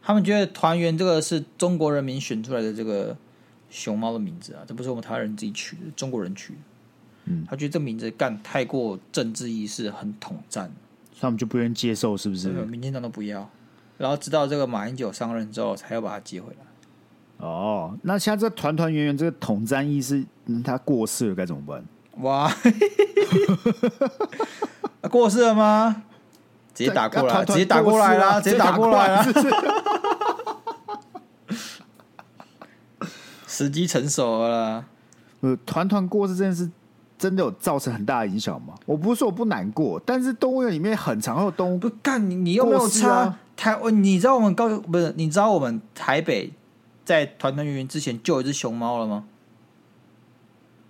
[0.00, 3.16] 他们觉得团圆这个是中国人民选出来的这个
[3.70, 6.60] 熊猫的名字啊，这不是我们台湾人自己取的，中国人取的。
[7.26, 10.72] 嗯，他觉得这名字干太过政治意识，很统战，
[11.20, 12.48] 他们就不愿意接受，是不是？
[12.48, 13.48] 民进党都不要，
[13.98, 17.46] 然后直到这个马英九上任之后，才要把他接回来。
[17.46, 21.84] 哦，那现在这团团圆圆这个统战意识，嗯，他过世了该怎么办？
[22.22, 22.50] 哇，
[25.10, 26.04] 过世了吗？
[26.72, 28.40] 直接打过来，直接打过来啦！
[28.40, 29.26] 直接打过来啦！
[33.46, 34.84] 时机成熟了啦。
[35.40, 36.70] 呃，团团过世这件事
[37.18, 38.74] 真的有造成很大的影响吗？
[38.84, 43.78] 我不是说我不难过，但是动物园里面很常有动物不干你，你又没有差、啊、台？
[43.90, 45.14] 你知道我们高不是？
[45.16, 46.52] 你知道我们台北
[47.04, 49.24] 在团团圆圆之前就有一只熊猫了吗？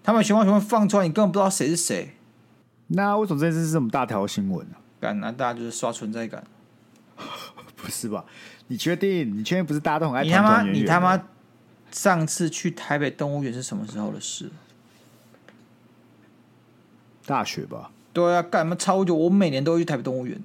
[0.02, 2.16] 他们熊猫熊猫放出来，你根本不知道谁是谁。
[2.88, 4.82] 那为什么这件事是这么大条新闻呢、啊？
[5.00, 6.44] 干，那大家就是刷存在感？
[7.76, 8.24] 不是吧？
[8.68, 9.36] 你确定？
[9.36, 10.82] 你确定不是大家都很爱团团圆圆？
[10.82, 11.14] 你他妈！
[11.14, 11.28] 你他妈！
[11.92, 14.50] 上次去台北动物园是什么时候的事？
[17.26, 17.90] 大学吧。
[18.12, 19.14] 对啊，干嘛超久？
[19.14, 20.40] 我每年都会去台北动物园。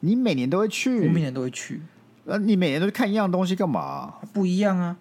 [0.00, 1.06] 你每年都会去？
[1.06, 1.82] 我每年都会去。
[2.24, 4.14] 那、啊、你每年都去看一样东西干嘛？
[4.32, 4.96] 不一样啊？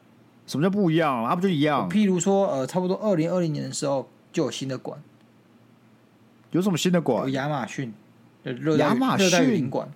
[0.46, 1.24] 什么叫不一样？
[1.24, 1.90] 它、啊、不就一样？
[1.90, 5.02] 譬如说，呃，差不多二零二零年的时候就有新的馆。
[6.52, 7.24] 有什么新的馆？
[7.24, 7.94] 有亚马逊。
[8.78, 9.88] 亚马逊热带雨林馆。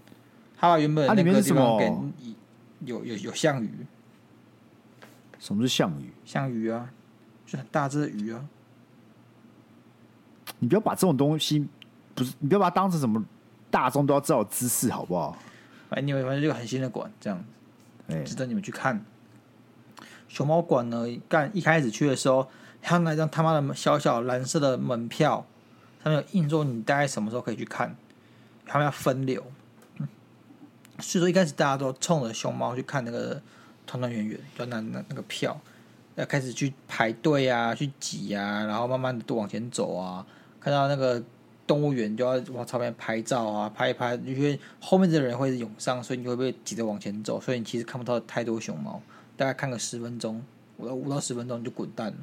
[0.57, 1.91] 它原本那个地方给
[2.85, 3.69] 有有有象鱼。
[5.37, 6.11] 什么是象鱼？
[6.25, 6.89] 象鱼啊，
[7.45, 8.45] 就很大只的鱼啊。
[10.59, 11.67] 你不要把这种东西，
[12.15, 13.23] 不是你不要把它当成什么
[13.69, 15.37] 大众都要知道的知识，好不好？
[15.89, 17.43] 哎，你会发现这个很新的馆，这样
[18.25, 19.03] 值得你们去看。
[20.27, 22.47] 熊猫馆呢，干一开始去的时候，
[22.81, 25.45] 他那张他妈的小小蓝色的门票，
[26.03, 27.95] 上面有印说你大概什么时候可以去看，
[28.65, 29.43] 他们要分流。
[29.97, 30.07] 嗯，
[30.99, 33.41] 所以说一开始大家都冲着熊猫去看那个。
[33.89, 35.57] 团团圆圆，就那那那个票，
[36.15, 40.25] 要开始去排队啊，去挤啊，然后慢慢的都往前走啊。
[40.67, 41.23] 看到那个
[41.65, 49.01] 动物园，就要往旁边拍照啊，拍一拍，因为后面的人会涌上，所以你会被挤着往前走，所以你其实看不到太多熊猫，
[49.37, 50.43] 大概看个十分钟，
[50.75, 52.17] 五到五到十分钟你就滚蛋了。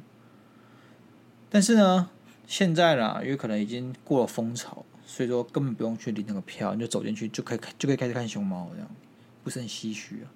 [1.49, 2.07] 但是呢，
[2.45, 8.87] 现在啦，因为可能已经过了风潮，所以说根本不用去领那个票，你就走进去就可以，就可以开始看熊猫，这样
[9.43, 10.29] 不是很唏嘘啊。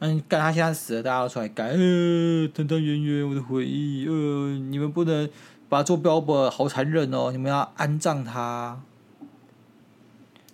[0.00, 5.30] 嗯，干他现在死了，大家都出来干，呃，团团圆圆，我的回忆，呃，你们不能
[5.74, 7.32] 把它做标本，好残忍哦！
[7.32, 8.80] 你们要安葬它。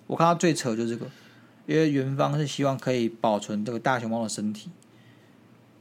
[0.06, 1.10] 我看到最扯就是这个，
[1.66, 4.70] 因为元芳是希望可以保存这个大熊猫的身体，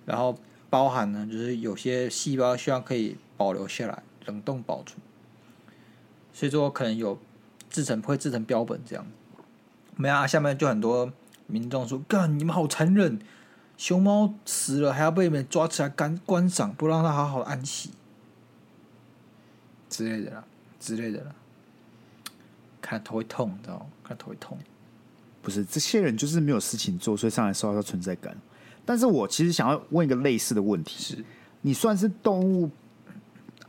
[0.06, 0.38] 然后
[0.70, 4.98] 包含呢，就是有些细胞希望可以保留下来，冷冻保存，
[6.34, 7.18] 所以说可能有
[7.70, 9.08] 制成会制成标本这样。
[9.96, 11.14] 没啊，下面就很多
[11.48, 13.18] 民众说，干你们好残忍。
[13.78, 17.92] 熊猫死了还要被你们抓起来干观赏，不让它好好安息
[19.90, 20.44] 之类的啦，
[20.80, 21.32] 之类的啦，
[22.82, 23.86] 看头会痛，你知道吗？
[24.04, 24.58] 看头会痛。
[25.42, 28.38] 不是这些人就是没有事情做，所以上来刷刷存在感。
[28.86, 31.26] 但是我其实想要问一个类似的问题：是
[31.62, 32.70] 你算是动物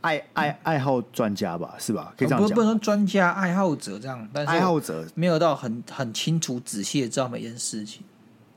[0.01, 1.75] 爱爱爱好专家吧？
[1.79, 2.13] 是吧？
[2.17, 8.03] 可以这样讲，不不能说专家爱好者这样，但是爱好者没有到很很清楚仔细的知道每件事情。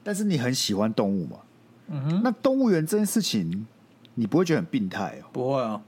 [0.02, 1.36] 但是你很喜欢动物嘛？
[1.88, 2.20] 嗯哼。
[2.24, 3.66] 那动物园这件事情，
[4.14, 5.26] 你不会觉得很病态哦？
[5.32, 5.80] 不会啊。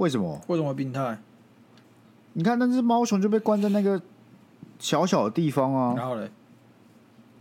[0.00, 0.40] 为什么？
[0.46, 1.18] 为什么会病态？
[2.32, 4.00] 你看那只猫熊就被关在那个
[4.78, 5.94] 小小的地方啊。
[5.94, 6.30] 然后嘞？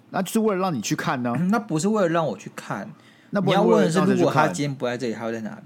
[0.09, 1.37] 那就是为了让你去看呢、啊？
[1.49, 2.89] 那不是为了让我去看。
[3.29, 5.63] 那你要问的是，如果它今天不在这里，它会在哪里？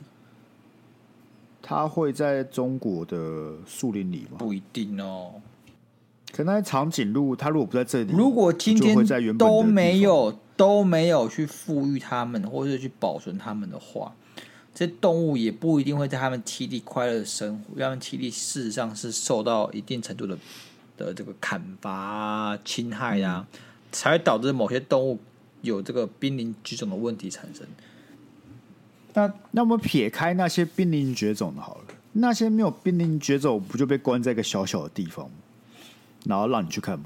[1.63, 4.37] 它会在中国的树林里吗？
[4.37, 5.41] 不一定哦。
[6.31, 8.95] 可那些长颈鹿，它如果不在这里，如果今天
[9.37, 14.13] 都没有都没有去富裕它们，或者去保存它们的话，
[14.73, 17.73] 这些动物也不一定会在他们栖地快乐的生活。
[17.73, 20.37] 因为它们栖地事实上是受到一定程度的
[20.97, 23.59] 的这个砍伐、侵害啊，嗯、
[23.91, 25.19] 才会导致某些动物
[25.61, 27.65] 有这个濒临绝种的问题产生。
[29.13, 35.35] 那那我们撇开那些濒临绝种的好了，那些没有濒临绝种，不就被关在一个小小的地方吗？
[36.25, 37.05] 然后让你去看吗？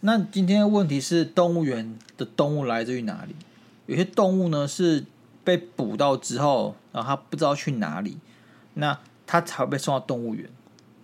[0.00, 3.34] 那今天的问题是，动物园的动物来自于哪里？
[3.86, 5.04] 有些动物呢是
[5.44, 8.18] 被捕到之后，然后他不知道去哪里，
[8.74, 10.48] 那他才会被送到动物园。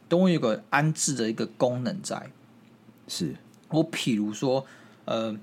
[0.09, 2.31] 动物园有个安置的一个功能在。
[3.07, 3.37] 是
[3.69, 4.67] 我譬如说，
[5.05, 5.37] 呃，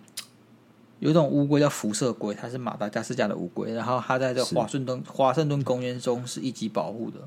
[1.00, 7.20] 有一种乌龟叫辐射龟，它是马达加斯加的乌龟，然后它在这华盛顿华盛顿公园中是一级保护的，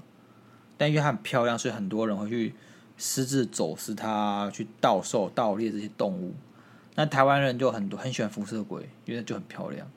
[0.77, 2.55] 但因为它很漂亮，所以很多人会去。
[3.03, 6.35] 私自走私它，去盗兽、盗猎这些动物。
[6.97, 9.91] 那台湾人就很多，很喜欢辐射龟，因为就很漂亮。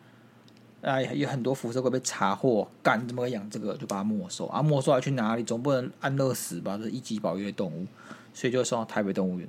[0.84, 5.44] 啊，有很多辐射会被查获，干怎么养这个，就把它没收啊，没收要去哪里？
[5.44, 6.78] 总不能安乐死吧？
[6.78, 7.88] 这是一级保育的动物，
[8.34, 9.48] 所以就送到台北动物园。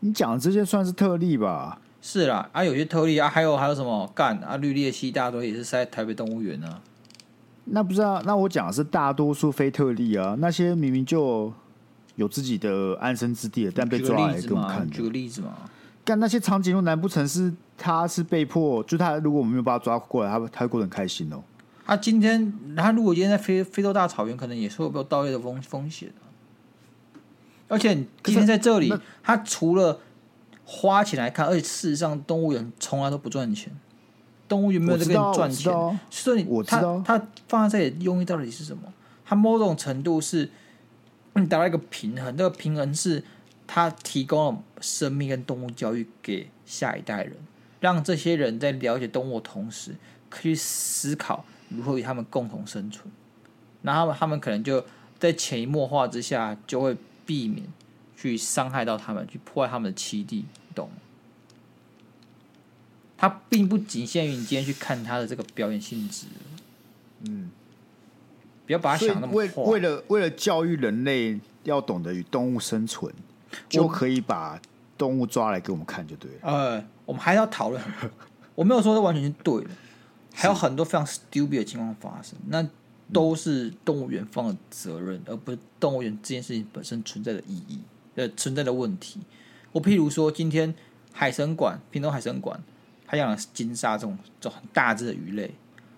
[0.00, 1.80] 你讲的这些算是特例吧？
[2.00, 4.56] 是啦，啊，有些特例啊，还有还有什么干啊？
[4.56, 6.80] 绿鬣蜥一大多也是在台北动物园啊。
[7.66, 11.52] 那不知道，那我讲的是大多数非特例啊，那些明明就。
[12.16, 14.90] 有自己的安身之地，但被抓来给我们看。
[14.90, 15.54] 举个例子嘛，
[16.04, 18.82] 干那些长颈鹿，难不成是他是被迫？
[18.82, 21.42] 就他如果我们没有把他抓过来，他他会过得很开心哦。
[21.86, 26.12] 他今天，他如果今天在非非洲大草原，可能也是会有盗猎的风风险。
[27.68, 30.00] 而且今天在这里，他除了
[30.64, 33.72] 花钱来看，而且事实上动物园从来都不赚钱，
[34.48, 35.72] 动物园没有在给你赚钱。
[36.10, 38.82] 所以你他他放在这里用意到底是什么？
[39.24, 40.50] 他某种程度是
[41.34, 43.22] 你达到一个平衡，这个平衡是
[43.66, 47.34] 他提供了生命跟动物教育给下一代人，
[47.80, 49.94] 让这些人在了解动物的同时，
[50.28, 51.44] 可以思考。
[51.68, 53.04] 如何与他们共同生存？
[53.82, 54.84] 然后他们可能就
[55.18, 57.66] 在潜移默化之下，就会避免
[58.16, 60.94] 去伤害到他们，去破坏他们的栖地，你懂吗？
[63.18, 66.26] 他并不仅限于你今天去看它的这个表演性质。
[67.22, 67.50] 嗯，
[68.64, 69.62] 不要把它想那么坏。
[69.62, 73.12] 为为了为了教育人类要懂得与动物生存，
[73.68, 74.60] 就可以把
[74.96, 76.38] 动物抓来给我们看，就对了。
[76.42, 77.82] 呃，我们还要讨论。
[78.54, 79.70] 我没有说这完全是对的。
[80.34, 82.68] 还有很多非常 stupid 的情况发生，那
[83.10, 87.80] 都是动物园方的责任，而不是动物园这件事情本身存在的意义
[88.14, 89.20] 呃存在的问题。
[89.72, 90.74] 我譬如说，今天
[91.12, 92.60] 海神馆，平东海神馆，
[93.06, 95.54] 他养了金鲨这种这种很大只的鱼类，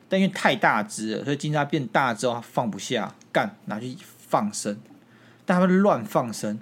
[0.08, 4.78] 但因为太大只了，所以金鲨变大之后它放不下，干拿去放生，
[5.44, 6.58] 但他们乱放生，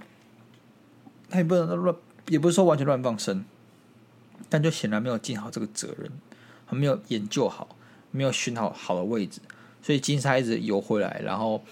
[1.29, 1.95] 他也不能乱，
[2.29, 3.45] 也不是说完全乱放生，
[4.49, 6.11] 但就显然没有尽好这个责任。
[6.71, 7.67] 还没有研究好，
[8.11, 9.41] 没有寻好好的位置，
[9.81, 11.65] 所以金沙一直游回来，然后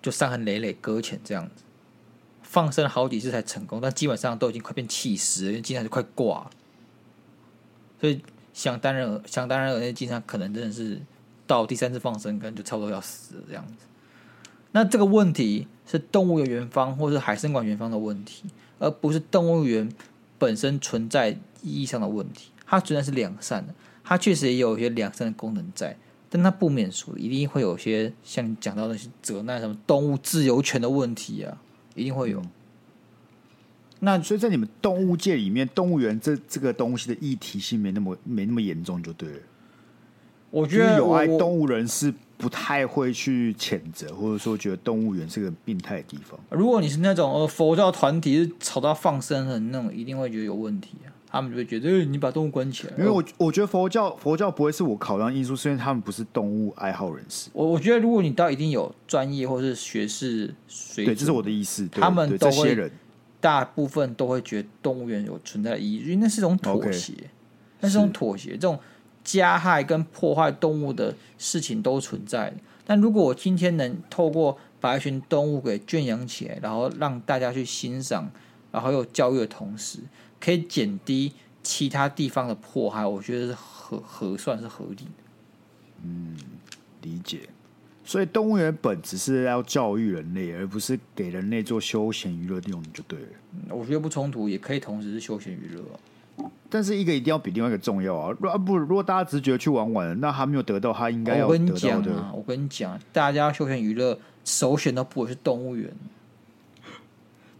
[0.00, 1.62] 就伤痕累累搁浅这样子，
[2.40, 6.50] 放生了好几次才成功，但基本上都已经快变气死了，因为金鲨就快挂了。
[8.00, 8.22] 所以
[8.54, 10.98] 想当然，想当然，那金沙可能真的是
[11.46, 13.84] 到第三次放生，可能就差不多要死这样子。
[14.70, 18.44] 那这个问题是动物园园方或是海生馆园方的问题，
[18.78, 19.92] 而不是动物园
[20.42, 21.30] 本身存在
[21.62, 22.50] 意义上的问题。
[22.66, 23.72] 它虽然是良善的。
[24.02, 25.96] 它确实也有一些良善的功能在，
[26.28, 31.56] 但它不免俗，一定会有些像你讲到那些责难什么动物自由权的问题啊，
[31.94, 32.42] 一定会有。
[34.00, 39.38] 那所以在你们动物界里面，动物园这这个东西的议题性没那么没那么严重，就对了。
[40.52, 46.38] 我觉得有爱动物人是不太会去谴责，或者说觉得动物园是个病态的地方。
[46.50, 51.10] 如果你是那种呃佛教团体是吵到放生的那种，一定会觉得有问题啊。
[51.32, 52.92] 他们就会觉得，欸、你把动物关起来。
[52.98, 57.48] 因为我我觉得佛教佛教不会是我考量因素，是因为他们不是动物爱好人士。
[57.54, 61.88] 我我觉得，如果你到一定有专业或是学士水准，对，这是我的意思。
[61.90, 62.92] 他们都会，
[63.40, 67.24] 大部分都会觉得动物园有存在的意义，因为那是一种妥协，Okay.
[67.80, 68.50] 那是一种妥协。
[68.50, 68.78] 这种
[69.24, 72.52] 加害跟破坏动物的事情都存在。
[72.84, 78.30] 但如果我今天能透过把一群动物给圈养起来，然后让大家去欣赏，
[78.72, 80.00] 然后又教育的同时，
[80.40, 85.22] 可以减低其他地方的迫害，我觉得是合合算是合理的。
[86.04, 86.36] 嗯，
[87.02, 87.48] 理解。
[88.04, 93.28] 所以动物园本质是要教育人类，而不是给人类做休闲娱乐的用，就对了。
[93.68, 95.80] 我觉得不冲突，也可以同时是休闲娱乐。
[96.74, 98.34] 但是一个一定要比另外一个重要啊！
[98.40, 101.66] 若不如果大家只觉得去玩玩，那他没有得到他应该要得到的。
[101.66, 105.92] 我跟你讲啊，我跟你讲，大家休闲娱乐首选都不会是动物园。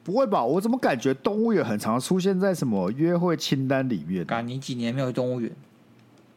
[0.02, 0.42] 不会吧？
[0.42, 4.24] 我怎么感觉动物园很常出现在什么约会清单里面？
[4.24, 5.52] 干，你几年没有动物园？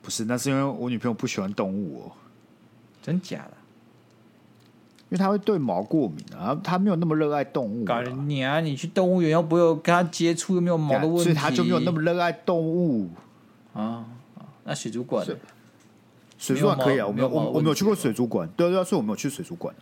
[0.01, 2.11] 不是，那是因为我女朋友不喜欢动物哦。
[3.01, 3.55] 真假的？
[5.18, 7.86] 他会对毛过敏啊，他没有那么热爱动物。
[7.86, 8.59] 干你啊！
[8.59, 13.09] 你去动物园又不会有跟他接触，又没有毛的问题，所以他就没有那么热爱动物
[13.74, 14.05] 啊。
[14.63, 15.26] 那水族馆？
[16.38, 18.49] 水族馆可以啊，我没有，我我没有去过水族馆。
[18.57, 19.74] 对对，所以我没有去水族馆。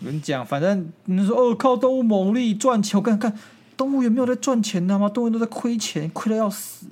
[0.00, 3.36] 我跟你讲，反正你说哦，靠动物牟利赚钱，我看看
[3.76, 5.08] 动物园没有在赚钱的吗？
[5.08, 6.86] 动物园都在亏钱，亏的要死。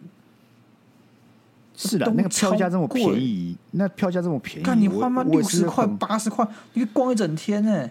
[1.81, 5.23] 是的，那个票价这么便宜，那票价这么便宜，看你花妈？
[5.23, 7.89] 六十块、八十块，你可以逛一整天呢。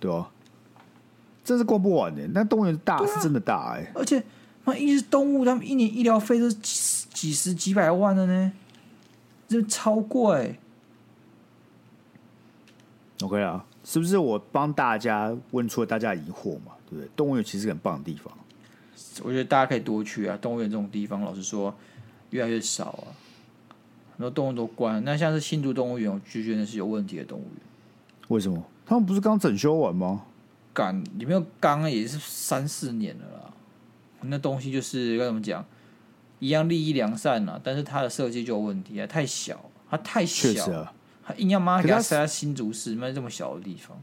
[0.00, 0.30] 对啊，
[1.44, 2.26] 真是逛不完的。
[2.28, 4.24] 那动物园大、啊、是真的大哎，而且
[4.64, 8.52] 那一只动物，他们一年医疗费都几十几百万的呢，
[9.46, 10.58] 这超贵。
[13.20, 13.64] OK 啊。
[13.84, 16.72] 是不是我帮大家问出了大家的疑惑嘛？
[16.90, 17.08] 对不对？
[17.16, 18.30] 动物园其实是很棒的地方，
[19.22, 20.36] 我觉得大家可以多去啊。
[20.42, 21.74] 动物园这种地方，老实说
[22.30, 23.06] 越来越少啊，
[24.12, 25.02] 很多动物都关。
[25.04, 27.60] 那像是新竹动物园，我就觉得是有问题的动物园。
[28.28, 28.62] 为什么？
[28.84, 30.22] 他们不是刚整修完吗？
[30.72, 33.52] 刚有没有刚也是三四年了啦。
[34.22, 35.64] 那东西就是该怎么讲，
[36.38, 40.94] 一样利益良善啊，但是它的设计就有问题啊，太小，它太小。
[41.24, 43.94] 他硬要妈给他塞在新竹市，那这么小的地方。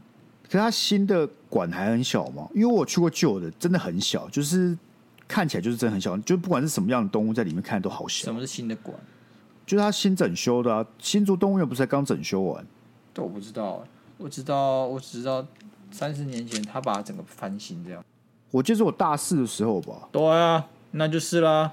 [0.44, 2.48] 可是它新的馆还很小吗？
[2.54, 4.78] 因为我去过旧的，真的很小，就是
[5.28, 8.24] 看起来就是真的很小，就不管是什么样的动物在里面看都好小。
[8.24, 8.96] 什么是新的馆？
[9.66, 10.86] 就是他新整修的啊！
[10.98, 12.64] 新竹动物园不是才刚整修完？
[13.12, 13.84] 这我不知道，
[14.16, 15.44] 我知道，我只知道
[15.90, 18.04] 三十年前他把整个翻新这样。
[18.52, 20.08] 我记得是我大四的时候吧。
[20.12, 21.72] 对啊，那就是啦。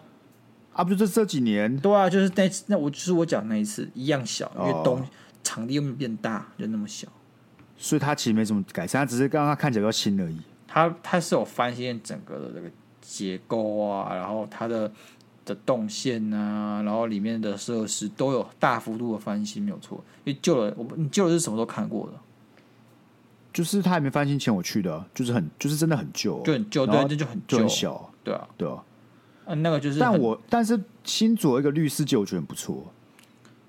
[0.74, 1.78] 啊，不就这这几年？
[1.78, 5.06] 对啊，就是那次，那我就是我讲那一次一样小，因为东、哦、
[5.44, 7.08] 场地又没有变大，就那么小。
[7.78, 10.40] 所以它其实没什么改善，它只是刚刚看起来比较新而已。
[10.68, 12.72] 它它是有翻新整个的这个
[13.04, 14.92] 结构啊，然后它的
[15.46, 20.04] 的动线啊，然后里面的设施都有大幅度的翻新，没有错。
[20.24, 22.14] 因为旧的，我你旧的是什么时候看过的？
[23.52, 28.84] 就是它还没翻新前我去的，就是很就是真的很旧，就很旧，对，这就很旧，很小，对啊，对啊。
[29.46, 32.92] 啊，那个就是，但我但是新左一个绿世界，我觉得很不错。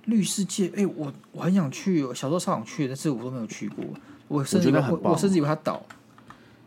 [0.04, 3.84] 绿世界，哎、欸，我我很想去，小时候超想去，但是我都没有去过。
[4.28, 5.82] 我甚至我我甚至以为它倒，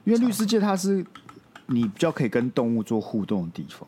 [0.03, 1.05] 因为绿世界它是
[1.68, 3.88] 你比较可以跟动物做互动的地方，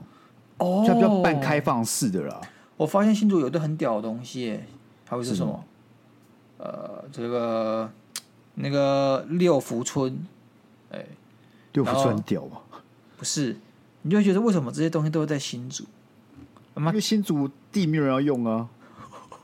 [0.57, 2.39] 哦，就比较半开放式的啦。
[2.77, 4.59] 我发现新竹有一个很屌的东西，
[5.05, 5.65] 还会是什么？
[6.57, 7.91] 呃，这个
[8.55, 10.25] 那个六福村，
[10.91, 11.07] 哎、欸，
[11.73, 12.59] 六福村很屌吗？
[13.17, 13.57] 不是。
[14.01, 15.83] 你就会觉得为什么这些东西都会在新竹？
[16.77, 18.69] 因为新竹地没有人要用啊，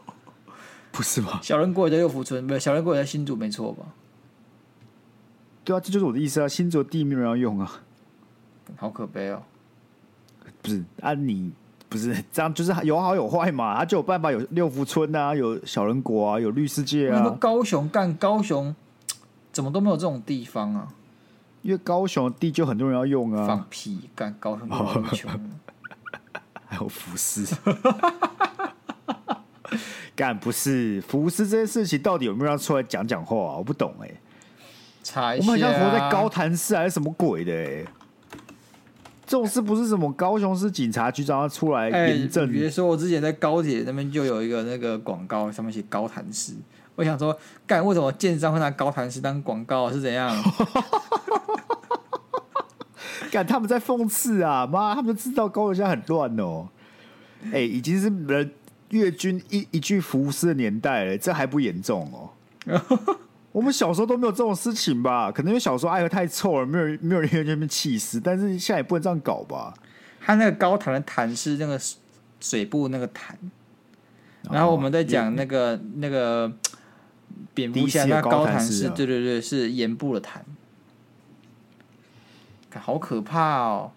[0.93, 1.41] 不是吗？
[1.43, 3.85] 小人国也在六福村，不是小人国也在新竹，没错吧？
[5.65, 6.47] 对啊，这就是我的意思啊！
[6.47, 7.81] 新竹地没有人要用啊，
[8.77, 9.41] 好可悲哦！
[10.61, 11.51] 不是啊，你
[11.87, 13.65] 不是这样，就是有好有坏嘛。
[13.65, 17.29] 啊，就有办法有六福村啊，有小人国啊，有绿世界啊。
[17.39, 18.75] 高雄干高雄，
[19.51, 20.87] 怎么都没有这种地方啊？
[21.61, 25.31] 因为高雄地就很多人要用啊，放屁干高雄很穷，
[26.67, 27.57] 还有福斯，
[30.15, 33.57] 干不是福斯这件事情到底有没有让出来讲讲话啊？
[33.57, 34.07] 我不懂哎、
[35.13, 37.87] 欸，啊、我们好像活在高谈市还是什么鬼的哎、欸？
[39.25, 42.51] 这种事不是什么高雄市警察局长出来验证？
[42.51, 46.53] 比如说我之前在高铁那边就有一个那个广告，上面写高谭市，
[46.95, 50.35] 我想说干为什么建商会拿高谭市当广告是怎样？
[53.49, 54.65] 他们在讽刺啊！
[54.65, 56.69] 妈，他们知道高雄现在很乱哦。
[57.47, 58.49] 哎、欸，已经是人
[58.91, 62.29] 越军一一具浮尸的年代了，这还不严重哦？
[63.55, 65.31] 我们小时候都没有这种事情吧？
[65.31, 68.19] 可能因为小时候爱河太臭了，没有没有人愿意被气死。
[68.19, 69.73] 但是现在也不能这样搞吧？
[70.19, 71.79] 他那个高谭的谭是那个
[72.41, 73.37] 水部那个谭，
[74.51, 76.51] 然后我们在讲那个、哦、那个
[77.53, 80.43] 蝙蝠侠那高谭是，对对对，是盐部的谭。
[82.77, 83.91] 好可怕哦，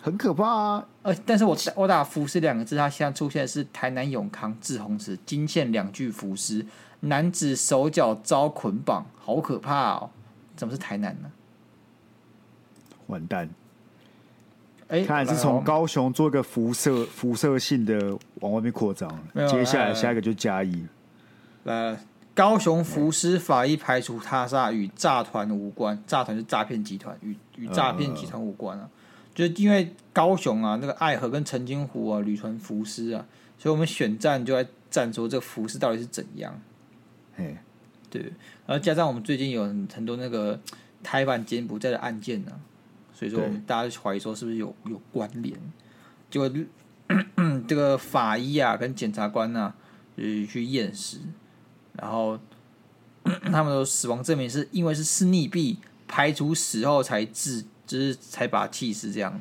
[0.00, 0.86] 很可怕啊！
[1.02, 6.64] 呃，但是我我打浮尸两个字，它现在出现的是台南永康志宏祠惊现两具浮尸，
[7.04, 10.10] 男子手脚遭捆绑，好可怕哦！
[10.56, 11.30] 怎么是台南呢？
[13.06, 13.48] 完蛋！
[14.88, 19.10] 哎、欸，看来是从高雄做一个辐射辐射性的往外面扩张，
[19.48, 20.86] 接下来下一个就加一。
[21.64, 21.96] 来。
[22.34, 28.90] 高雄浮尸法医排除他杀与诈团无关，诈团是诈骗集团，与与诈骗集团无关啊。
[29.32, 33.24] 就是因为高雄啊，那个爱河跟澄清湖啊，屡传浮尸啊，
[33.56, 36.60] 所以我们选战就在战说这个浮尸到底是怎样。
[37.36, 37.56] 嘿，
[38.10, 38.22] 对，
[38.66, 40.60] 然后加上我们最近有很多那个
[41.02, 42.58] 台湾柬埔寨的案件呢、啊，
[43.12, 45.58] 所以说我们大家怀疑说是不是有有关联？
[46.30, 46.50] 结果
[47.66, 49.74] 这个法医啊跟检察官啊，
[50.16, 51.18] 就是去验尸。
[51.94, 52.38] 然后
[53.24, 55.76] 他们的死亡证明是因为是是溺毙，
[56.08, 59.40] 排除死后才致，就是才把气死这样，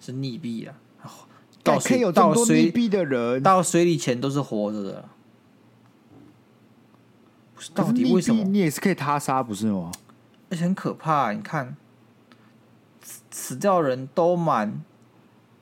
[0.00, 0.74] 是溺毙啊。
[1.62, 5.08] 到水有这么多溺毙的人，到水里前都是活着的。
[7.74, 8.44] 到底为什么？
[8.44, 9.92] 你也是可以他杀不是吗？
[10.50, 11.76] 而且很可怕，你看
[13.02, 14.82] 死死掉的人都蛮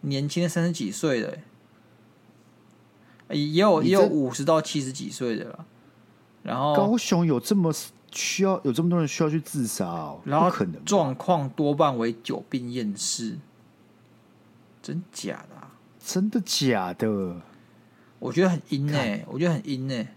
[0.03, 1.39] 年轻的，三十几岁的。
[3.31, 5.67] 也有也有五十到七十几岁的了，
[6.43, 7.71] 然后高雄有这么
[8.11, 13.37] 需要有这么多人需要去自杀哦，然后可能状况多半为久病厌世，
[14.81, 15.73] 真假的啊？
[16.03, 17.43] 真的假的？
[18.19, 20.15] 我觉得很阴哎，我觉得很阴哎。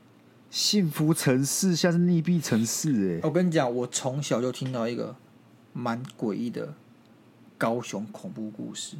[0.51, 5.15] 幸福城市像是溺毙城市哎，我跟你讲，我从小就听到一个
[5.71, 6.73] 蛮诡异的
[7.57, 8.97] 高雄恐怖故事，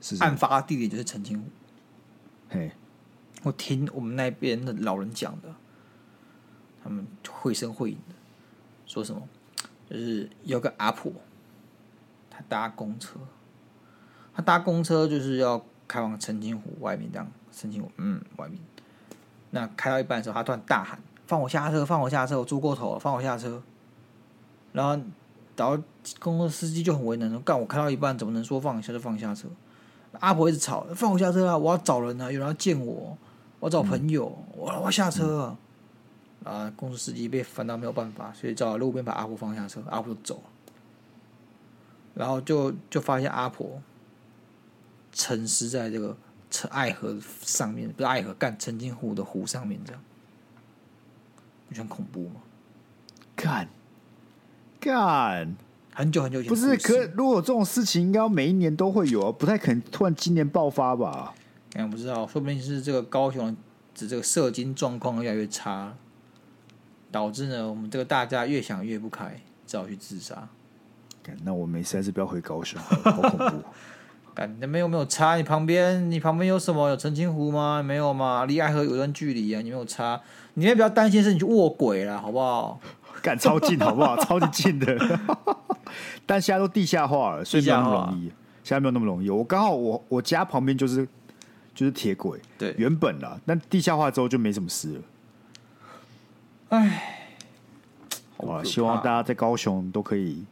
[0.00, 1.44] 是案发地点就是澄清湖，
[2.48, 2.72] 嘿。
[3.42, 5.54] 我听我们那边的老人讲的，
[6.82, 8.14] 他们绘声绘影的
[8.86, 9.28] 说什么，
[9.88, 11.12] 就是有个阿婆，
[12.30, 13.20] 她搭公车，
[14.34, 18.58] 她搭公车就是要开往澄清湖外面这样，澄清湖嗯外面，
[19.50, 21.84] 那开到一半的时候，他突然大喊：“放我下车！
[21.84, 22.38] 放我下车！
[22.38, 23.62] 我猪过头了，放我下车！”
[24.72, 25.02] 然后，
[25.56, 25.78] 然后
[26.18, 29.48] 公车司机就很为难说：“干，我开到一半，怎么能说放下就放下车？”
[30.20, 31.56] 阿婆一直吵：“放我下车啊！
[31.56, 32.30] 我要找人啊！
[32.30, 33.16] 有人要见我。”
[33.60, 35.56] 我找朋友，我、我要下车，
[36.44, 40.42] 啊，公司司机被烦到没有办法，所以找路边把阿婆放下车，阿婆就走了。
[42.14, 43.82] 然后就就发现阿婆
[45.12, 46.16] 沉尸在这个
[46.50, 50.02] 陈爱河上面，不是爱河干澄清湖的湖上面，这样，
[51.68, 52.40] 你觉得很恐怖吗？
[53.36, 53.68] 干
[54.80, 55.56] 干，
[55.92, 56.76] 很久很久以前不是？
[56.76, 61.34] 可如果这种事情，应该每一年都会有啊，不太可能突然今年爆发吧？
[61.74, 63.54] 哎，不知道，说不定是这个高雄
[63.94, 65.94] 的这个射精状况越来越差，
[67.12, 70.48] 导致呢我们这个大家越想越不开，只好去自杀。
[71.42, 73.64] 那我没事，还是不要回高雄，好恐怖。
[74.38, 76.88] 干，那没有没有差，你旁边你旁边有什么？
[76.88, 77.82] 有澄清湖吗？
[77.82, 78.44] 没有吗？
[78.44, 80.20] 离爱河有段距离啊，你没有差。
[80.54, 82.78] 你也不要担心是你去卧轨了，好不好？
[83.20, 84.16] 干超近，好不好？
[84.22, 84.96] 超级近的。
[86.24, 88.22] 但现在都地下化了，所以没有那么容易。
[88.62, 89.28] 现在没有那么容易。
[89.28, 91.04] 我刚好我我家旁边就是
[91.74, 95.00] 就是铁轨，对，原本啦，但地下化之后就没什么事了。
[96.68, 97.26] 哎，
[98.36, 100.44] 好吧，希望大家在高雄都可以。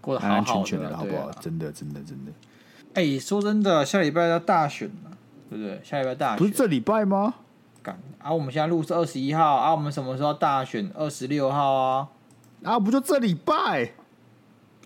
[0.00, 1.26] 过得安安全全的，好不好？
[1.26, 2.32] 啊、真的，真的，真的。
[2.94, 5.10] 哎、欸，说真的，下礼拜要大选了，
[5.48, 5.80] 对不对？
[5.82, 7.34] 下礼拜大选不是这礼拜吗？
[7.82, 8.32] 干啊！
[8.32, 10.90] 我们现在录是二十一号啊，我们什么时候大选？
[10.94, 12.08] 二十六号啊？
[12.62, 13.92] 啊，不就这礼拜？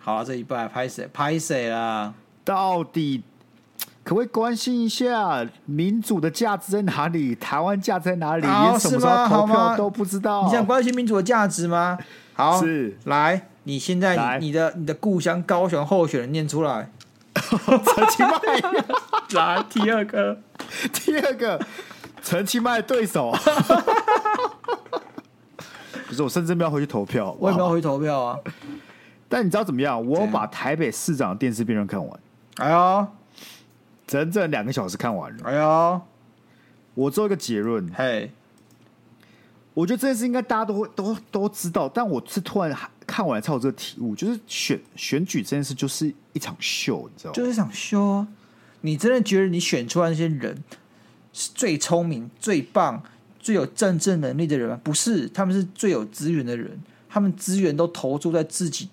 [0.01, 1.09] 好啊，这礼拜拍谁？
[1.13, 2.15] 拍谁啦？
[2.45, 3.25] 到底
[4.05, 7.35] 可不可以关心一下民主的价值在哪里？
[7.35, 8.43] 台湾价值在哪里？
[8.47, 10.45] 连什么时候投票都不知道。
[10.45, 11.99] 你想关心民主的价值吗？
[12.35, 13.49] 好，是来。
[13.65, 16.89] 你现在你的你的故乡高雄候选人念出来，
[17.39, 18.31] 陈其迈，
[19.35, 20.39] 来第二个，
[20.93, 21.61] 第二个
[22.23, 23.33] 陈其迈的对手，
[26.09, 28.39] 不是我甚至没有回去投票，我也没有回去投票啊。
[29.29, 30.05] 但你知道怎么样？
[30.07, 32.21] 我把台北市长电视辩论看完，
[32.57, 33.09] 哎呀，
[34.07, 36.01] 整整两个小时看完了，哎呀，
[36.95, 38.33] 我做一个结论，嘿。
[39.75, 42.75] 我觉得这件事应该大家都会都都知道，但我是突然
[43.07, 47.35] 看完才有这个体悟，就是选选举这件事就是一场秀，你知道吗？
[47.35, 48.29] 就是一场秀啊！
[48.81, 50.63] 你真的觉得你选出来那些人
[51.33, 53.03] 是最聪明、最棒、
[53.39, 54.81] 最有政治能力的人吗？
[54.83, 58.89] 不是，他们是最有资源的人，他们资源都投注在自己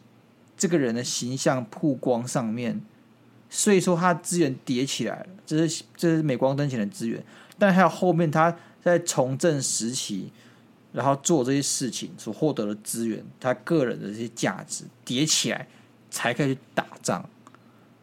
[0.55, 2.80] 这个人的形象曝光上面，
[3.49, 7.24] 所以说他资源叠起来了，这是这是镁光灯前的资源，
[7.57, 10.32] 但还有后面他在从政时期。
[10.94, 15.68] 然后做这些事情所获得的资源，他个人的这些价值叠起来，
[16.12, 17.28] 才可以去打仗。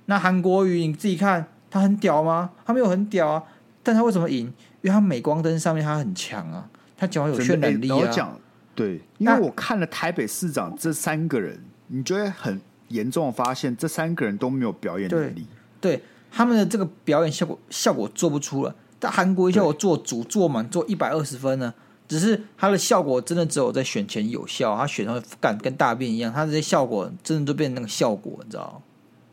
[0.07, 2.51] 那韩国瑜你自己看，他很屌吗？
[2.67, 3.43] 他没有很屌啊，
[3.83, 4.53] 但他为什么赢？
[4.83, 8.11] 因为他镁光灯上面他很强啊，他讲话有渲染力啊。
[8.11, 8.37] 讲
[8.75, 15.47] 对，因为我看了台北市长这三个人，你就会很严重的发现，这三个人都没有表演能力。
[15.81, 21.73] 对，对他们的这个表演效果效果做不出了，但韩国瑜效果做足做满做一百二十分呢。
[22.11, 28.83] 只是它的效果真的只有在选前有效，它选上干跟大便一样，它这些效果真的都变成那个效果，你知道？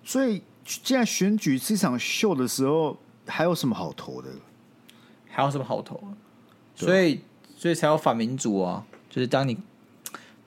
[0.03, 4.30] 所以，现在选举是一场秀的时候，还有什么好投的？
[5.28, 5.99] 还有什么好投？
[6.75, 7.21] 所以，
[7.57, 8.86] 所以才有反民主啊！
[9.09, 9.57] 就是当你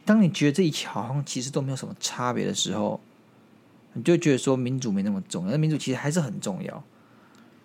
[0.04, 3.00] 当你觉得这一切好像其实都没有什么差别的时候，
[3.94, 6.84] 你就觉得说民主没那么重要，那民主其实还是很重要。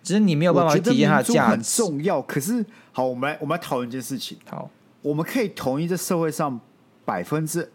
[0.06, 2.22] 只是你没有办法体验它的价值，很重要。
[2.22, 4.38] 可是，好，我们来，我们来讨论一件事情。
[4.48, 4.70] 好，
[5.02, 6.60] 我们可以同意，这社会上
[7.04, 7.68] 百分之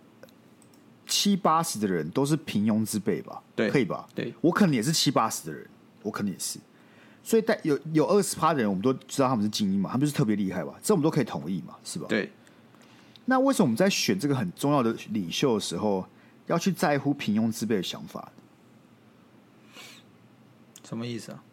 [1.06, 3.44] 七八十的人都是平庸之辈吧？
[3.54, 4.08] 对，可以吧？
[4.16, 5.68] 对，我可能也是七八十的人，
[6.04, 6.58] 我可能也是。
[7.22, 10.74] 所以，但有有二十趴的人，我们都知道他们是精英嘛，他们就是特别厉害吧？
[10.82, 11.76] 这我们都可以同意嘛？
[11.84, 12.06] 是吧？
[12.08, 12.32] 对。
[13.26, 16.08] 那为什么我们在选这个很重要的领袖的时候，
[16.48, 18.32] 要去在乎平庸之辈的想法？
[20.88, 21.44] 什么意思啊？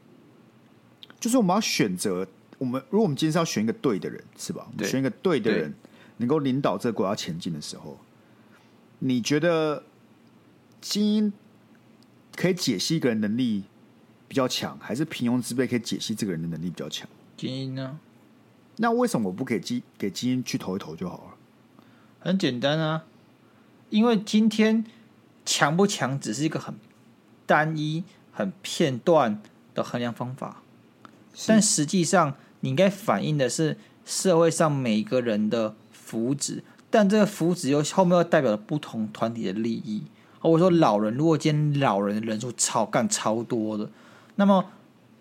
[1.20, 2.26] 就是我们要选择，
[2.58, 4.66] 我们如果我们今天是要选一个对的人，是吧？
[4.70, 5.74] 我们选一个对的人，
[6.18, 7.98] 能够领导这个国家前进的时候，
[9.00, 9.82] 你觉得
[10.80, 11.32] 精英
[12.36, 13.64] 可以解析一个人能力
[14.28, 17.08] 比较强，还是平庸之辈可以解析这个人的能力比较强？
[17.36, 17.98] 精英呢？
[18.76, 21.34] 那为什么我不给基给基因去投一投就好了？
[22.20, 23.04] 很简单啊，
[23.90, 24.84] 因为今天
[25.44, 26.76] 强不强只是一个很
[27.44, 29.42] 单一、很片段
[29.74, 30.62] 的衡量方法。
[31.46, 40.02] 但实际上，你应该反映的是社会上每个人的福祉，但这个福祉又后面又代表了不同团体的利益。
[40.40, 43.90] 或者说，老人如果今天老人的人数超干超多的，
[44.36, 44.64] 那么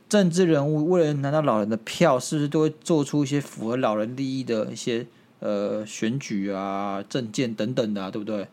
[0.08, 5.08] 政治人物为了拿到老人的票，是不是都会做出一些符合老人利益的一些
[5.40, 8.48] 呃选举啊、政见等等的啊，对不对？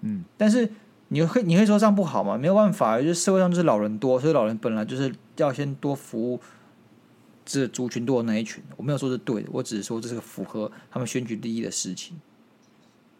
[0.00, 0.24] 嗯。
[0.36, 0.68] 但是
[1.08, 2.36] 你会你会说这样不好吗？
[2.36, 6.40] 没有办法，就是社会上就是老人多，所以老人本来就是要先多服务。
[7.44, 8.62] 这族群多的那一群。
[8.76, 12.20] 我没有说是对的，我只是说这是个符合他们选举利益的事情。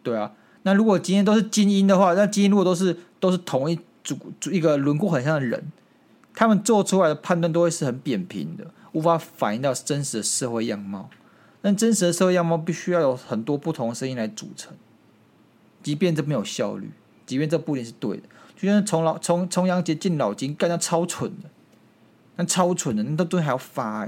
[0.03, 4.17] 对啊，那如果今天都是精英的话，那精英如果都是都是同一组
[4.51, 5.71] 一个轮廓很像的人，
[6.33, 11.09] 他们做出来的判断都会是很扁平的，无法反映到真实的社会样貌。
[11.61, 14.73] 但真实的社会样貌必须要有很多不同的声音来组成，
[15.81, 16.91] 即便这没有效率，
[17.25, 18.23] 即便这不一定是对的。
[18.55, 21.49] 就像从老从重阳节进老金，干那超蠢的，
[22.37, 24.07] 那超蠢的，那都都还要发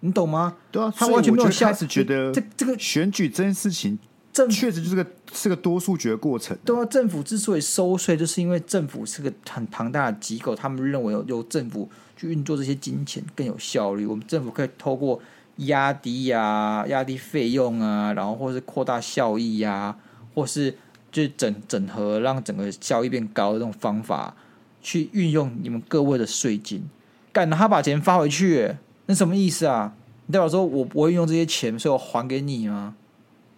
[0.00, 0.56] 你懂吗？
[0.70, 3.98] 对啊，他完全没有下开始觉得这这个选举这件事情，
[4.32, 6.56] 政确实就是个是个多数决过程。
[6.64, 14.06] 对啊，政府之所以收税，就是因为政府是个很庞大的机构，他们认为由由政府去运作这些金钱更有效率。
[14.06, 15.20] 我们政府可以透过
[15.56, 19.96] 压低呀、啊、压低费用啊，然后或是扩大效益呀、啊，
[20.34, 20.76] 或是。
[21.12, 24.32] 就整整合，让整个效益变高的这种方法，
[24.80, 26.88] 去运用你们各位的税金，
[27.32, 28.76] 干他把钱发回去，
[29.06, 29.94] 那什么意思啊？
[30.26, 32.94] 你代表说我不会用这些钱，所以我还给你吗？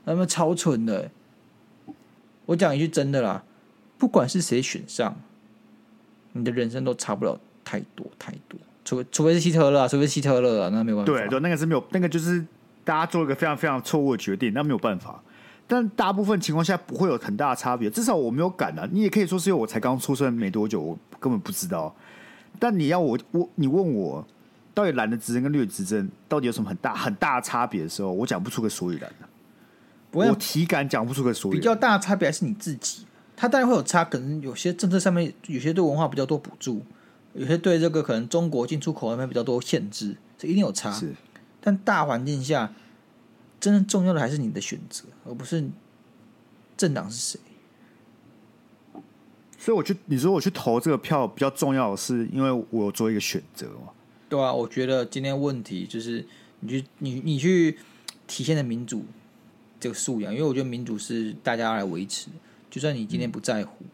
[0.04, 1.10] 那么超蠢的！
[2.46, 3.44] 我讲一句真的啦，
[3.98, 5.16] 不管是谁选上，
[6.32, 11.06] 你的人生都差不了太多太多，除非除非是希特勒，除非是希特勒啊，那没办法。
[11.06, 12.44] 对对，那个是没有，那个就是
[12.84, 15.22] 大家做了一个非常非常错误的决定，那没有办法。
[15.72, 18.86] 但大部分情况下不会有很大的差别，至少我没有感啊。
[18.92, 21.96] 你也可以说是因为我才刚出生没多久，我根本不知道。
[22.58, 24.22] 但你要我我你问我，
[24.74, 29.26] 到底蓝的执政跟绿的执政到底有什么很大很大的差别的时候，我讲不出个所以然的。
[30.10, 31.58] 我体感讲不出个所以然。
[31.58, 36.82] 比较大的差别还是你自己，它当然会有差，可能有些政策上面有些对文化比较多补助，
[37.32, 40.92] 有些对这个可能中国进出口那边比较多限制，这一定有差。
[40.92, 41.14] 是，
[41.62, 42.70] 但大环境下。
[43.62, 45.64] 真正重要的还是你的选择，而不是
[46.76, 47.40] 政党是谁。
[49.56, 53.92] 所以我去，你说我去投这个票比较重要的是，因为我有做一个选择嘛。
[54.28, 56.26] 对啊，我觉得今天问题就是
[56.58, 57.78] 你去你你去
[58.26, 59.04] 体现的民主
[59.78, 62.28] 这个素养，因为我觉得民主是大家来维持。
[62.68, 63.90] 就算你今天不在乎，嗯、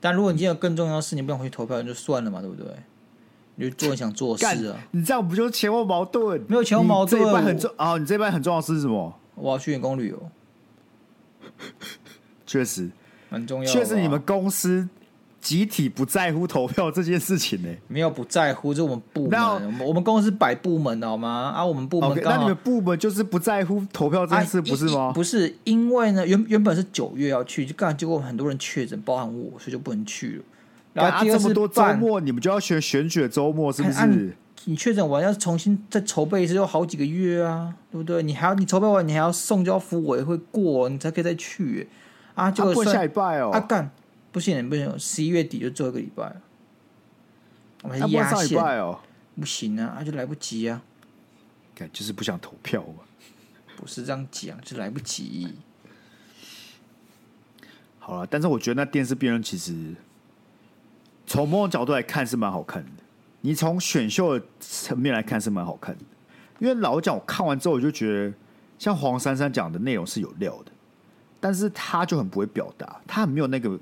[0.00, 2.66] 但如果你今天有更重要的事，你不想回去投票，那就算了嘛，对不对？
[3.62, 4.76] 你就做你想做的事啊！
[4.90, 6.42] 你这样不就是前后矛盾？
[6.48, 7.22] 没有前后矛盾。
[7.22, 7.96] 这一半很重啊！
[7.96, 9.14] 你这一半很重要的是什么？
[9.36, 10.30] 我要去员工旅游。
[12.46, 12.90] 确实，
[13.28, 13.72] 蛮重要。
[13.72, 14.88] 确实，你们公司
[15.40, 17.68] 集体不在乎投票这件事情呢？
[17.88, 19.78] 没有不在乎，就我们部门。
[19.86, 21.52] 我们公司摆部门的好吗？
[21.54, 22.10] 啊，我们部门。
[22.10, 25.04] Okay, 那你们部门就是不在乎投票这件事，不是吗？
[25.04, 30.44] 啊、不是，因为呢，原原本是九月要去，就刚结果很多人确诊，包含我，所以就不能去了。
[30.92, 33.98] 然后第二、啊、这么多周末，你们就要选选举的周末，是不是？
[33.98, 34.32] 啊、你
[34.66, 38.22] 你确诊完要重新再筹备一次，要好几个月啊，对不对？
[38.22, 41.88] 你还要你筹备完，你还要送交服委会过，你才可以再去
[42.34, 42.50] 啊。
[42.50, 43.90] 就过下礼拜哦，啊干
[44.30, 46.36] 不行不行，十一月底就最后一个礼拜，
[47.82, 49.00] 我们压线哦，
[49.40, 50.82] 不行啊，啊就来不及啊，
[51.74, 53.02] 看就是不想投票嘛，
[53.76, 55.48] 不是这样讲，就来不及。
[57.98, 59.94] 好了，但是我觉得那电视辩论其实。
[61.32, 62.90] 从某种角度来看是蛮好看的，
[63.40, 66.04] 你从选秀的层面来看是蛮好看的，
[66.58, 68.34] 因为老实讲，我看完之后我就觉得，
[68.78, 70.70] 像黄珊珊讲的内容是有料的，
[71.40, 73.80] 但是他就很不会表达，他很没有那个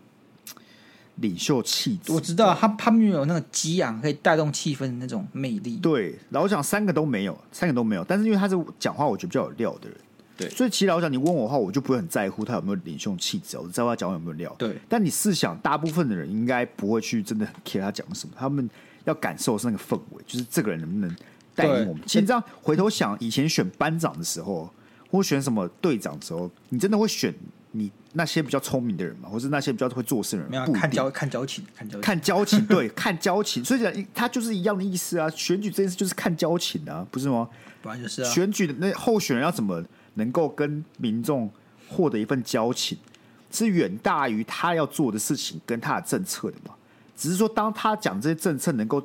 [1.16, 2.12] 领袖气质。
[2.12, 5.76] 我知道他他没有那个激昂可以带动气氛的那种魅力。
[5.78, 9.98] 对，老实讲，三个都没有，三个都没有，但是因为他是讲话我觉得比较有料的人。
[10.40, 14.54] 对，所以其实老实讲，你问我的话，我就不会很在乎他有没有领袖气质，我只在乎他讲话有没有料。
[14.58, 18.68] 对，但你试想，大部分的人应该不会去真的很 care 他讲什么，他们
[19.04, 21.16] 要感受是那个氛围，就是这个人能不能
[21.54, 22.02] 带领我们。
[22.06, 24.72] 其实这样回头想，以前选班长的时候，
[25.10, 27.34] 或选什么队长的时候，你真的会选
[27.72, 29.28] 你那些比较聪明的人吗？
[29.28, 30.50] 或是那些比较会做事的人？
[30.50, 33.64] 没有，看交看交情，看交情，看交情， 对，看交情。
[33.64, 35.28] 所以讲，他就是一样的意思啊。
[35.30, 37.48] 选举这件事就是看交情啊，不是吗？
[37.82, 38.30] 本来就是啊。
[38.30, 39.82] 选举的那候选人要怎么？
[40.20, 41.50] 能够跟民众
[41.88, 42.96] 获得一份交情，
[43.50, 46.74] 是远大于他要做的事情跟他的政策的嘛？
[47.16, 49.02] 只是说，当他讲这些政策能够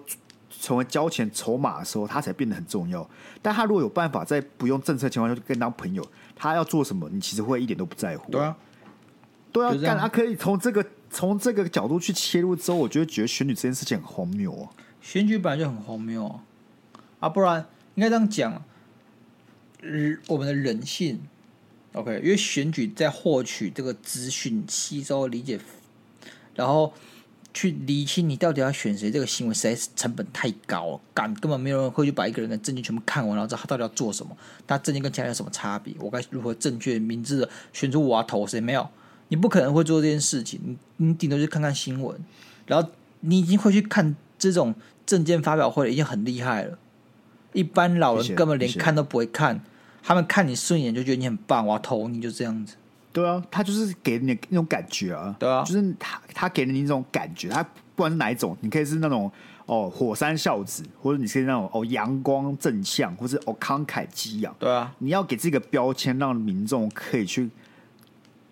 [0.61, 3.05] 成为交钱筹码的时候，他才变得很重要。
[3.41, 6.05] 但他如果有办法在不用政策情况下就跟当朋友，
[6.35, 8.31] 他要做什么，你其实会一点都不在乎。
[8.31, 8.55] 对啊，
[9.51, 9.97] 都要干。
[9.97, 14.69] 他可以从这个从这个角度去切入之后，我就会觉得选举这件事情很荒谬啊！
[15.01, 16.39] 选举本来就很荒谬啊！
[17.19, 18.61] 啊，不然应该这样讲。
[20.27, 21.21] 我们的人性
[21.93, 25.59] ，OK，因为选举在获取这个资讯、吸收、理解，
[26.55, 26.93] 然后
[27.53, 38.59] 去理清你到底要选谁，这个行为实在是成本太高，干根本没有人会去把一个人的证件全部看完，然后知道他到底要做什么，他证件跟其他有什么差别，我该如何正确明智的选出我要投谁？
[38.59, 38.89] 没有，
[39.27, 40.59] 你不可能会做这件事情，
[40.97, 42.19] 你你顶多去看看新闻，
[42.65, 44.73] 然后你已经会去看这种
[45.05, 46.79] 证件发表会，已经很厉害了。
[47.53, 49.63] 一般老人根本连看都不会看，
[50.07, 52.75] 他们看你顺眼就觉得你很棒，我要投你，就这样子。
[53.11, 59.31] 对啊，他就是给你那种感觉啊，对啊，就是他他给了你一种感觉，他不管是哪一种，你可以是那种
[59.65, 67.49] 哦火山孝子，或者你是那种哦阳光正向，或者哦慷慨激昂，对啊，你要给这个标签，让民众可以去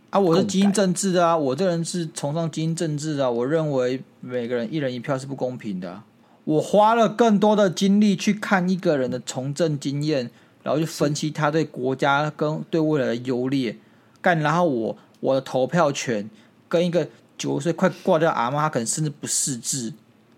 [0.09, 6.05] 啊，我是基因政治的啊，我这人是崇尚基因政治的啊，我认为每个人一人一票是不公平的啊，
[6.45, 10.31] 我花了更多的精力去看一个人的从政经验，
[10.63, 13.77] 然后就分析他对国家跟对未来的优劣。
[14.21, 16.29] 干，然后我我的投票权
[16.69, 17.07] 跟一个
[17.37, 19.93] 九十岁快挂掉阿妈，他可能甚至不识字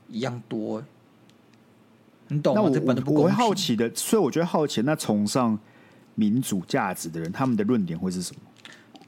[0.10, 0.84] 一样多，
[2.30, 2.62] 你懂吗？
[2.62, 5.58] 那我这本不我会好奇的，所以我觉得好奇，那崇尚
[6.16, 8.42] 民主价值的人，他们的论点会是什么？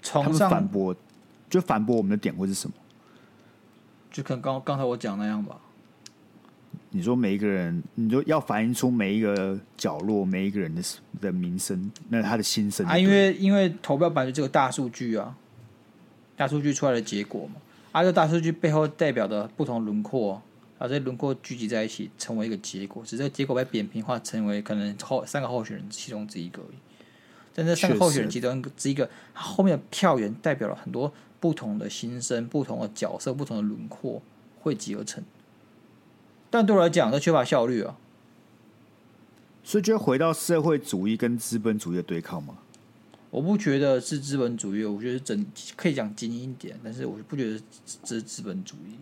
[0.03, 0.95] 崇尚反驳，
[1.49, 2.75] 就反驳我们的点会是什么？
[4.11, 5.57] 就可能刚刚才我讲那样吧。
[6.91, 10.81] 你说每一个人，你说要反映出每一个角落、每一个人的
[11.19, 15.35] 的民生，那他的心声啊，因为因为投票本来就这个大数据啊，
[16.35, 17.61] 大数据出来的结果嘛，
[17.91, 20.41] 啊，这大数据背后代表的不同轮廓，
[20.77, 26.77] 啊，这些轮廓聚集在一起成为一个结果，只是这个结果被扁平化，成为可能后三个候选人其中之一个而已。
[27.53, 34.21] 但这三个候选人其中之一个，他后面的票源代表了很多不同的心声、不同的角色、不同的轮廓
[34.61, 35.23] 汇集而成。
[36.49, 37.97] 但对我来讲，都缺乏效率啊，
[39.63, 42.57] 所以就回到社会主义跟资本主义的对抗吗？
[43.29, 45.45] 我不觉得是资本主义，我觉得整
[45.75, 47.61] 可以讲精英一点，但是我不觉得
[48.03, 48.97] 这是资本主义。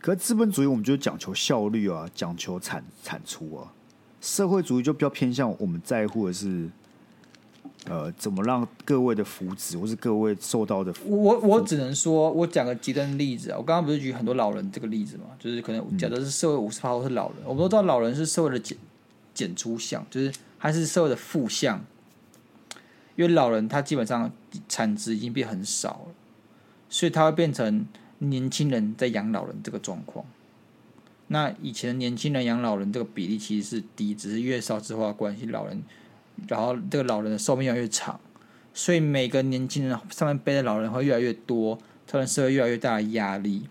[0.00, 3.72] 可是资本主义，我们就讲求效率啊，讲求产产出啊。
[4.20, 6.68] 社会主义就比较偏向我们在乎的是。
[7.86, 11.22] 呃，怎么让各位的福祉，或是各位受到的福？
[11.22, 13.56] 我我只能说，我讲个极端的例子啊。
[13.56, 18.76] 我刚刚不是举很多老人这个例子嘛，就是可能假设是社会五十趴都是老人，我们都知道老人是社会的减
[19.32, 21.82] 减出项，就是还是社会的负项。
[23.16, 24.30] 因为老人他基本上
[24.68, 26.14] 产值已经变很少了，
[26.90, 27.86] 所以他会变成
[28.18, 30.26] 年轻人在养老人这个状况。
[31.28, 35.82] 那以前年轻人养老人这个比例其实是低，只是越少子化关系，老人。
[36.46, 38.20] 然后这个老人的寿命越来越长，
[38.72, 41.76] 所以每个年轻人上面背的老人会越来越多，
[42.06, 43.68] 造成社会越来越大的压力。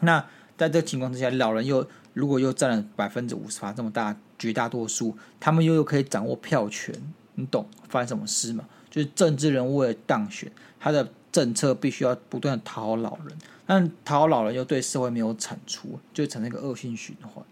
[0.00, 0.20] 那
[0.56, 6.94] 在这个情况之下，老人又如果又占了百分之五十八这么大绝大多数，他们又又可以掌握票权，
[7.34, 8.64] 你懂发生什么事吗？
[8.90, 17.44] 就是政治人物为了当选，他的政策必须要不断的讨好老人，但讨好老人又对社会没有产出，就产生一个恶性循环。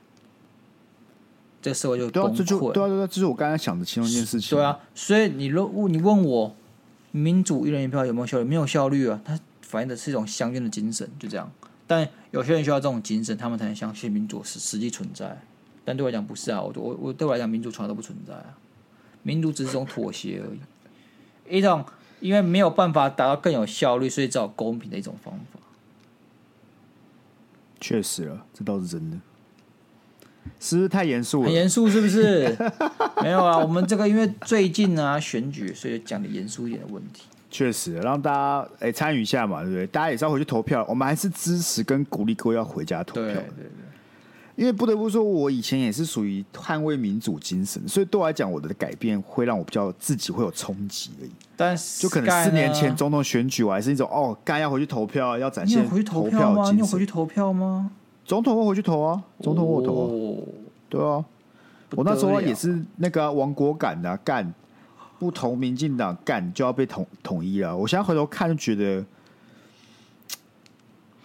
[1.69, 2.27] 这个社会就崩溃。
[2.29, 4.57] 对啊，这就对啊，对啊，这是我刚才想的其中一件事情。
[4.57, 6.57] 对啊，所以你问你问我，
[7.13, 8.45] 民主一人一票有没有效率？
[8.45, 9.21] 没有效率啊！
[9.25, 11.51] 它反映的是一种乡愿的精神，就这样。
[11.87, 15.41] 但有些人需要这种精神，他们才能相信民主实实际存在。
[15.85, 18.57] 但对我来讲不是啊，我我我对我来讲，民主从来都不存在啊。
[19.23, 21.85] 民主只是一种妥协而已，一种
[22.21, 25.61] 因为没有办法达到更有效率，所以只好公平的一种方法。
[27.81, 29.19] 确实啊，这倒是真的。
[30.61, 31.47] 是不是太严肃了？
[31.47, 32.57] 很严肃是不是？
[33.23, 37.23] 没有啊，我们这个因为最近啊选举，所以讲的严肃一点的问题。
[37.51, 39.87] 确实，让大家哎参与一下嘛，对不对？
[39.87, 43.25] 大家也是要回去投票，我们还是支持跟鼓励各位要回家投票。
[43.25, 43.71] 对对对。
[44.55, 51.31] 因为不得不说，我以前也是属于捍卫民主精神，所以对我来讲，我的改变会让我比较自己会有冲击而已。
[51.57, 56.73] 但是就可能四年前总统选举，我还是一种哦，该要回去投票，要展现回去投票吗？
[56.73, 57.93] 你有回去投票吗？
[58.29, 60.45] 总统会回去投啊，总统我投啊，哦、
[60.91, 61.25] 对啊，
[61.93, 64.53] 我那时候也是那个亡国感的干，
[65.19, 67.75] 不投民进党干就要被统统一了。
[67.75, 69.03] 我现在回头看就觉得，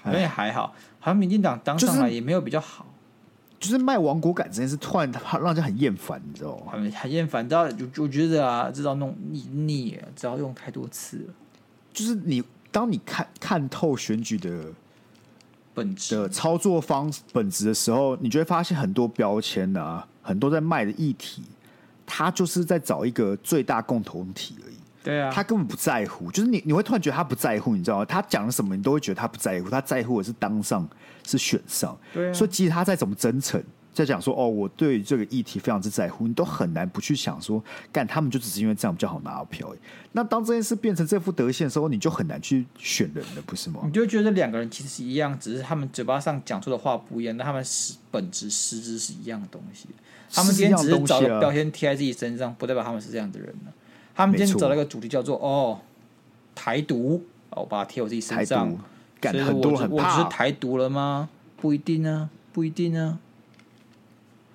[0.02, 2.86] 好像还好，好像民进党当上来也没有比较好，
[3.60, 6.72] 就是、就是卖亡国感这件事，突然让人家很厌烦，你知道吗？
[6.72, 7.68] 很很厌烦，知道？
[7.98, 11.34] 我觉得啊，知道弄腻腻，知道用太多次了。
[11.92, 12.42] 就是你
[12.72, 14.68] 当你看看透选举的。
[15.74, 21.44] 本质的操作方本质的时候，你就会发现很多标签啊，很多在卖的议题，
[22.06, 24.76] 他就是在找一个最大共同体而已。
[25.04, 28.06] 对啊，他根本不在乎，就是你你会突然觉得他不在乎，你知道吗？
[28.06, 30.88] 他讲什么，你都会觉得他不在乎，他在乎的是当上
[31.26, 31.98] 是选上。
[32.14, 33.62] 对啊，所以即使他再怎么真诚。
[33.94, 39.74] 在讲说哦，我对这个议题非常之在乎，你都很难不去想说，干他们就只是因为这样比较好拿到票。
[40.14, 43.82] 那当这件事变成这副德性的时候，你就很难去选人了，不是吗？
[43.84, 49.88] 你就觉得两个人其实是一样，只是他们嘴巴上讲出的话不一样，但他们实本质实质是一样的东西。
[50.32, 53.54] 他们今天只是找个标签贴在自己身上，不代表他们是这样的人。
[54.16, 55.80] 他们今天找了一个主题叫做哦
[56.56, 58.70] 台独，我把它贴我自己身上，
[59.22, 61.30] 所以我我只是台独了吗？
[61.58, 63.20] 不一定啊，不一定呢。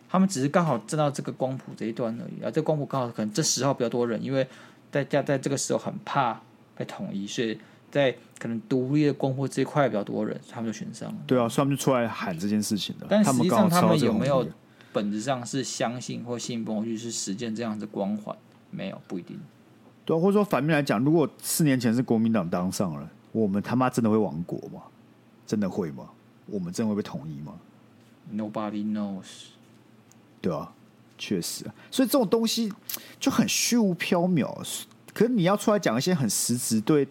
[0.08, 2.50] 他们只是刚好站到这个光谱这一端而已啊。
[2.50, 4.46] 这个光谱刚好可能这十号比较多人，因为
[4.90, 6.40] 大家在这个时候很怕
[6.76, 7.58] 被统一，所以
[7.90, 11.16] 在可能独立的光谱这一块比较多人，他们就选上了。
[11.26, 13.06] 对啊，所以他们就出来喊这件事情了。
[13.10, 14.46] 但实际上他们有没有
[14.92, 18.36] 本质上是相信或信奉，或者是实践这样的光环？
[18.70, 19.38] 没有，不一定。
[20.04, 24.82] 对啊，或者说反面来讲，如果四年前是国民党当上了，我们他妈真的会亡国吗？
[25.46, 26.08] 真的会吗？
[26.46, 27.54] 我们真的会被统一吗
[28.34, 29.48] ？Nobody knows。
[30.40, 30.70] 对啊，
[31.16, 32.72] 确实啊，所以这种东西
[33.18, 34.46] 就很虚无缥缈。
[35.12, 37.06] 可是你要出来讲一些很实质对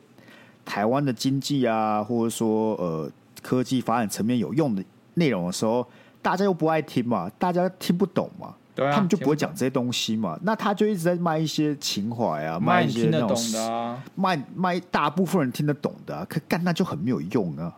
[0.63, 3.11] 台湾的经济啊，或者说呃
[3.41, 4.83] 科技发展层面有用的
[5.15, 5.85] 内容的时候，
[6.21, 8.55] 大家又不爱听嘛，大家听不懂嘛。
[8.73, 17.75] 对啊，他们就不会讲这些东西嘛，那他就一直在卖一些情怀啊，卖一些那种的啊，卖卖大部分人听得懂的啊，可干那就很没有用啊。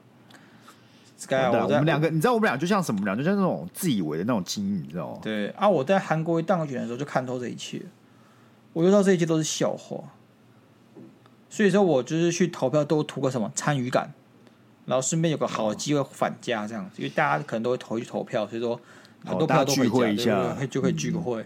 [1.28, 3.04] 我，我们两个，你知道我们俩就像什么？
[3.06, 5.20] 俩就像那种自以为的那种精英，你知道吗？
[5.22, 7.82] 对啊，我在韩国一当选的时候就看透这一切，
[8.74, 10.04] 我就知道这一切都是笑话，
[11.50, 14.12] 所以说我就是去投票都图个什么参与感，
[14.86, 18.80] 然后顺便有个好的机会返家这样子，因为大家可能都会投去投票，所以说。
[19.26, 21.46] 很多票都聚会一下，就可以聚个会。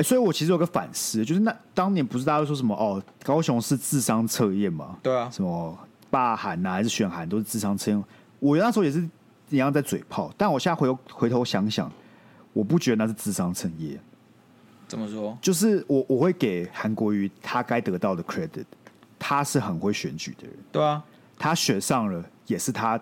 [0.00, 4.98] 所以，我其实有个反思，就是那当年不是大家都说什么哦，高雄是智商测验嘛？
[5.02, 5.78] 对啊，什么
[6.10, 8.04] 罢韩呐，还是选韩都是智商测验。
[8.42, 9.08] 我那时候也是
[9.50, 11.88] 一样在嘴炮，但我现在回头回头想想，
[12.52, 13.96] 我不觉得那是智商成业。
[14.88, 15.38] 怎么说？
[15.40, 18.64] 就是我我会给韩国瑜他该得到的 credit，
[19.16, 20.56] 他是很会选举的人。
[20.72, 21.00] 对啊，
[21.38, 23.00] 他选上了也是他。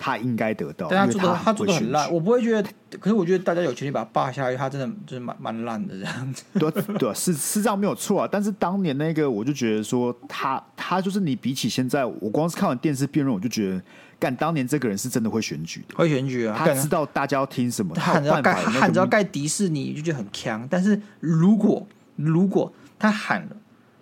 [0.00, 2.70] 他应该得到，但他做的他做的很烂，我不会觉得。
[3.00, 6.44] 可是我觉得大家有权利把他霸下去，他真的就是蛮蛮烂的这样子。
[6.54, 8.28] 对对，是是这样没有错啊。
[8.30, 13.82] 但是当年那个，我就觉得说他他就是你比起现在，我光是看完电视辩论，我就觉得，
[14.18, 16.56] 干当年这个人是真的会选举的，会选举啊。
[16.58, 20.66] 他知道大家要听什么，他喊着要盖喊着要盖迪士尼，就觉得很强。
[20.68, 23.56] 但是如果如果他喊了，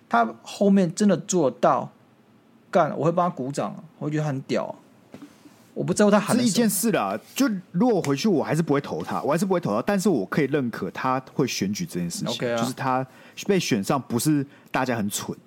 [0.09, 1.91] 他后面真的做到
[2.71, 4.73] 干，我会帮他鼓掌，我会觉得他很屌。
[5.75, 7.15] 我不知道他喊是一件事啦。
[7.35, 9.79] 就如果回去，我还是不会投他，我还是不会投他。
[9.85, 13.05] 但是我可以认可他会选举这件事情，okay 啊、就是他
[13.45, 15.37] 被选上不是大家很蠢，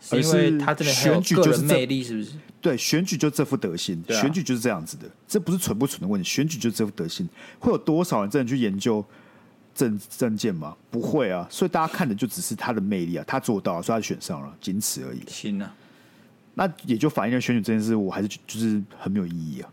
[0.00, 2.32] 是因为他这边选举就是魅力，是不是？
[2.66, 7.28] 对，选举就这副德行，啊、选举就是这样子的，这不是蠢不蠢的问题，选举就是这副德行。
[7.60, 9.04] 会有多少人真的去研究
[9.72, 10.76] 政政见吗？
[10.90, 15.22] 不会啊，所以大家看的就只是他的魅力啊，他做到了，所以他选上了，仅此而已。
[15.28, 15.72] 行啊。
[16.54, 19.70] 那也就反映了选举这件事，我还是就是很没有意义啊。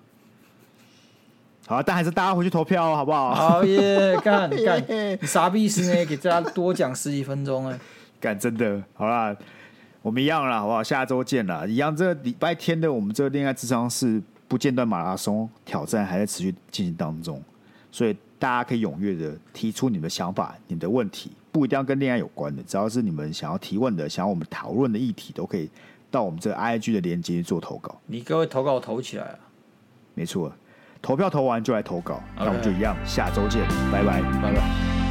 [1.66, 3.34] 好，但还是大家回去投票，好不好？
[3.34, 4.86] 好耶，干 干，
[5.20, 6.06] 你啥意思呢？
[6.06, 7.80] 给大家多讲十几分钟哎，
[8.20, 9.36] 干真的，好啦，
[10.04, 10.84] 我们一样了，好不好？
[10.84, 11.96] 下周见了，一样。
[11.96, 17.42] 这个礼拜天的我们这个恋爱智商是不间断马拉松挑战还在持续进行当中，
[17.90, 25.68] 所以大家可以踊跃的提出你们的想法、你们的问题，不一定要跟恋爱有关的，只要是你们想要提问的、想要我们讨论的议题，都可以。
[26.12, 29.40] 到我们这个 IG 的链接做投稿，你各位投稿投起来啊！
[30.14, 30.54] 没错，
[31.02, 35.03] 投票投完就来投稿，那.我们就一样，下周见，拜拜，拜拜。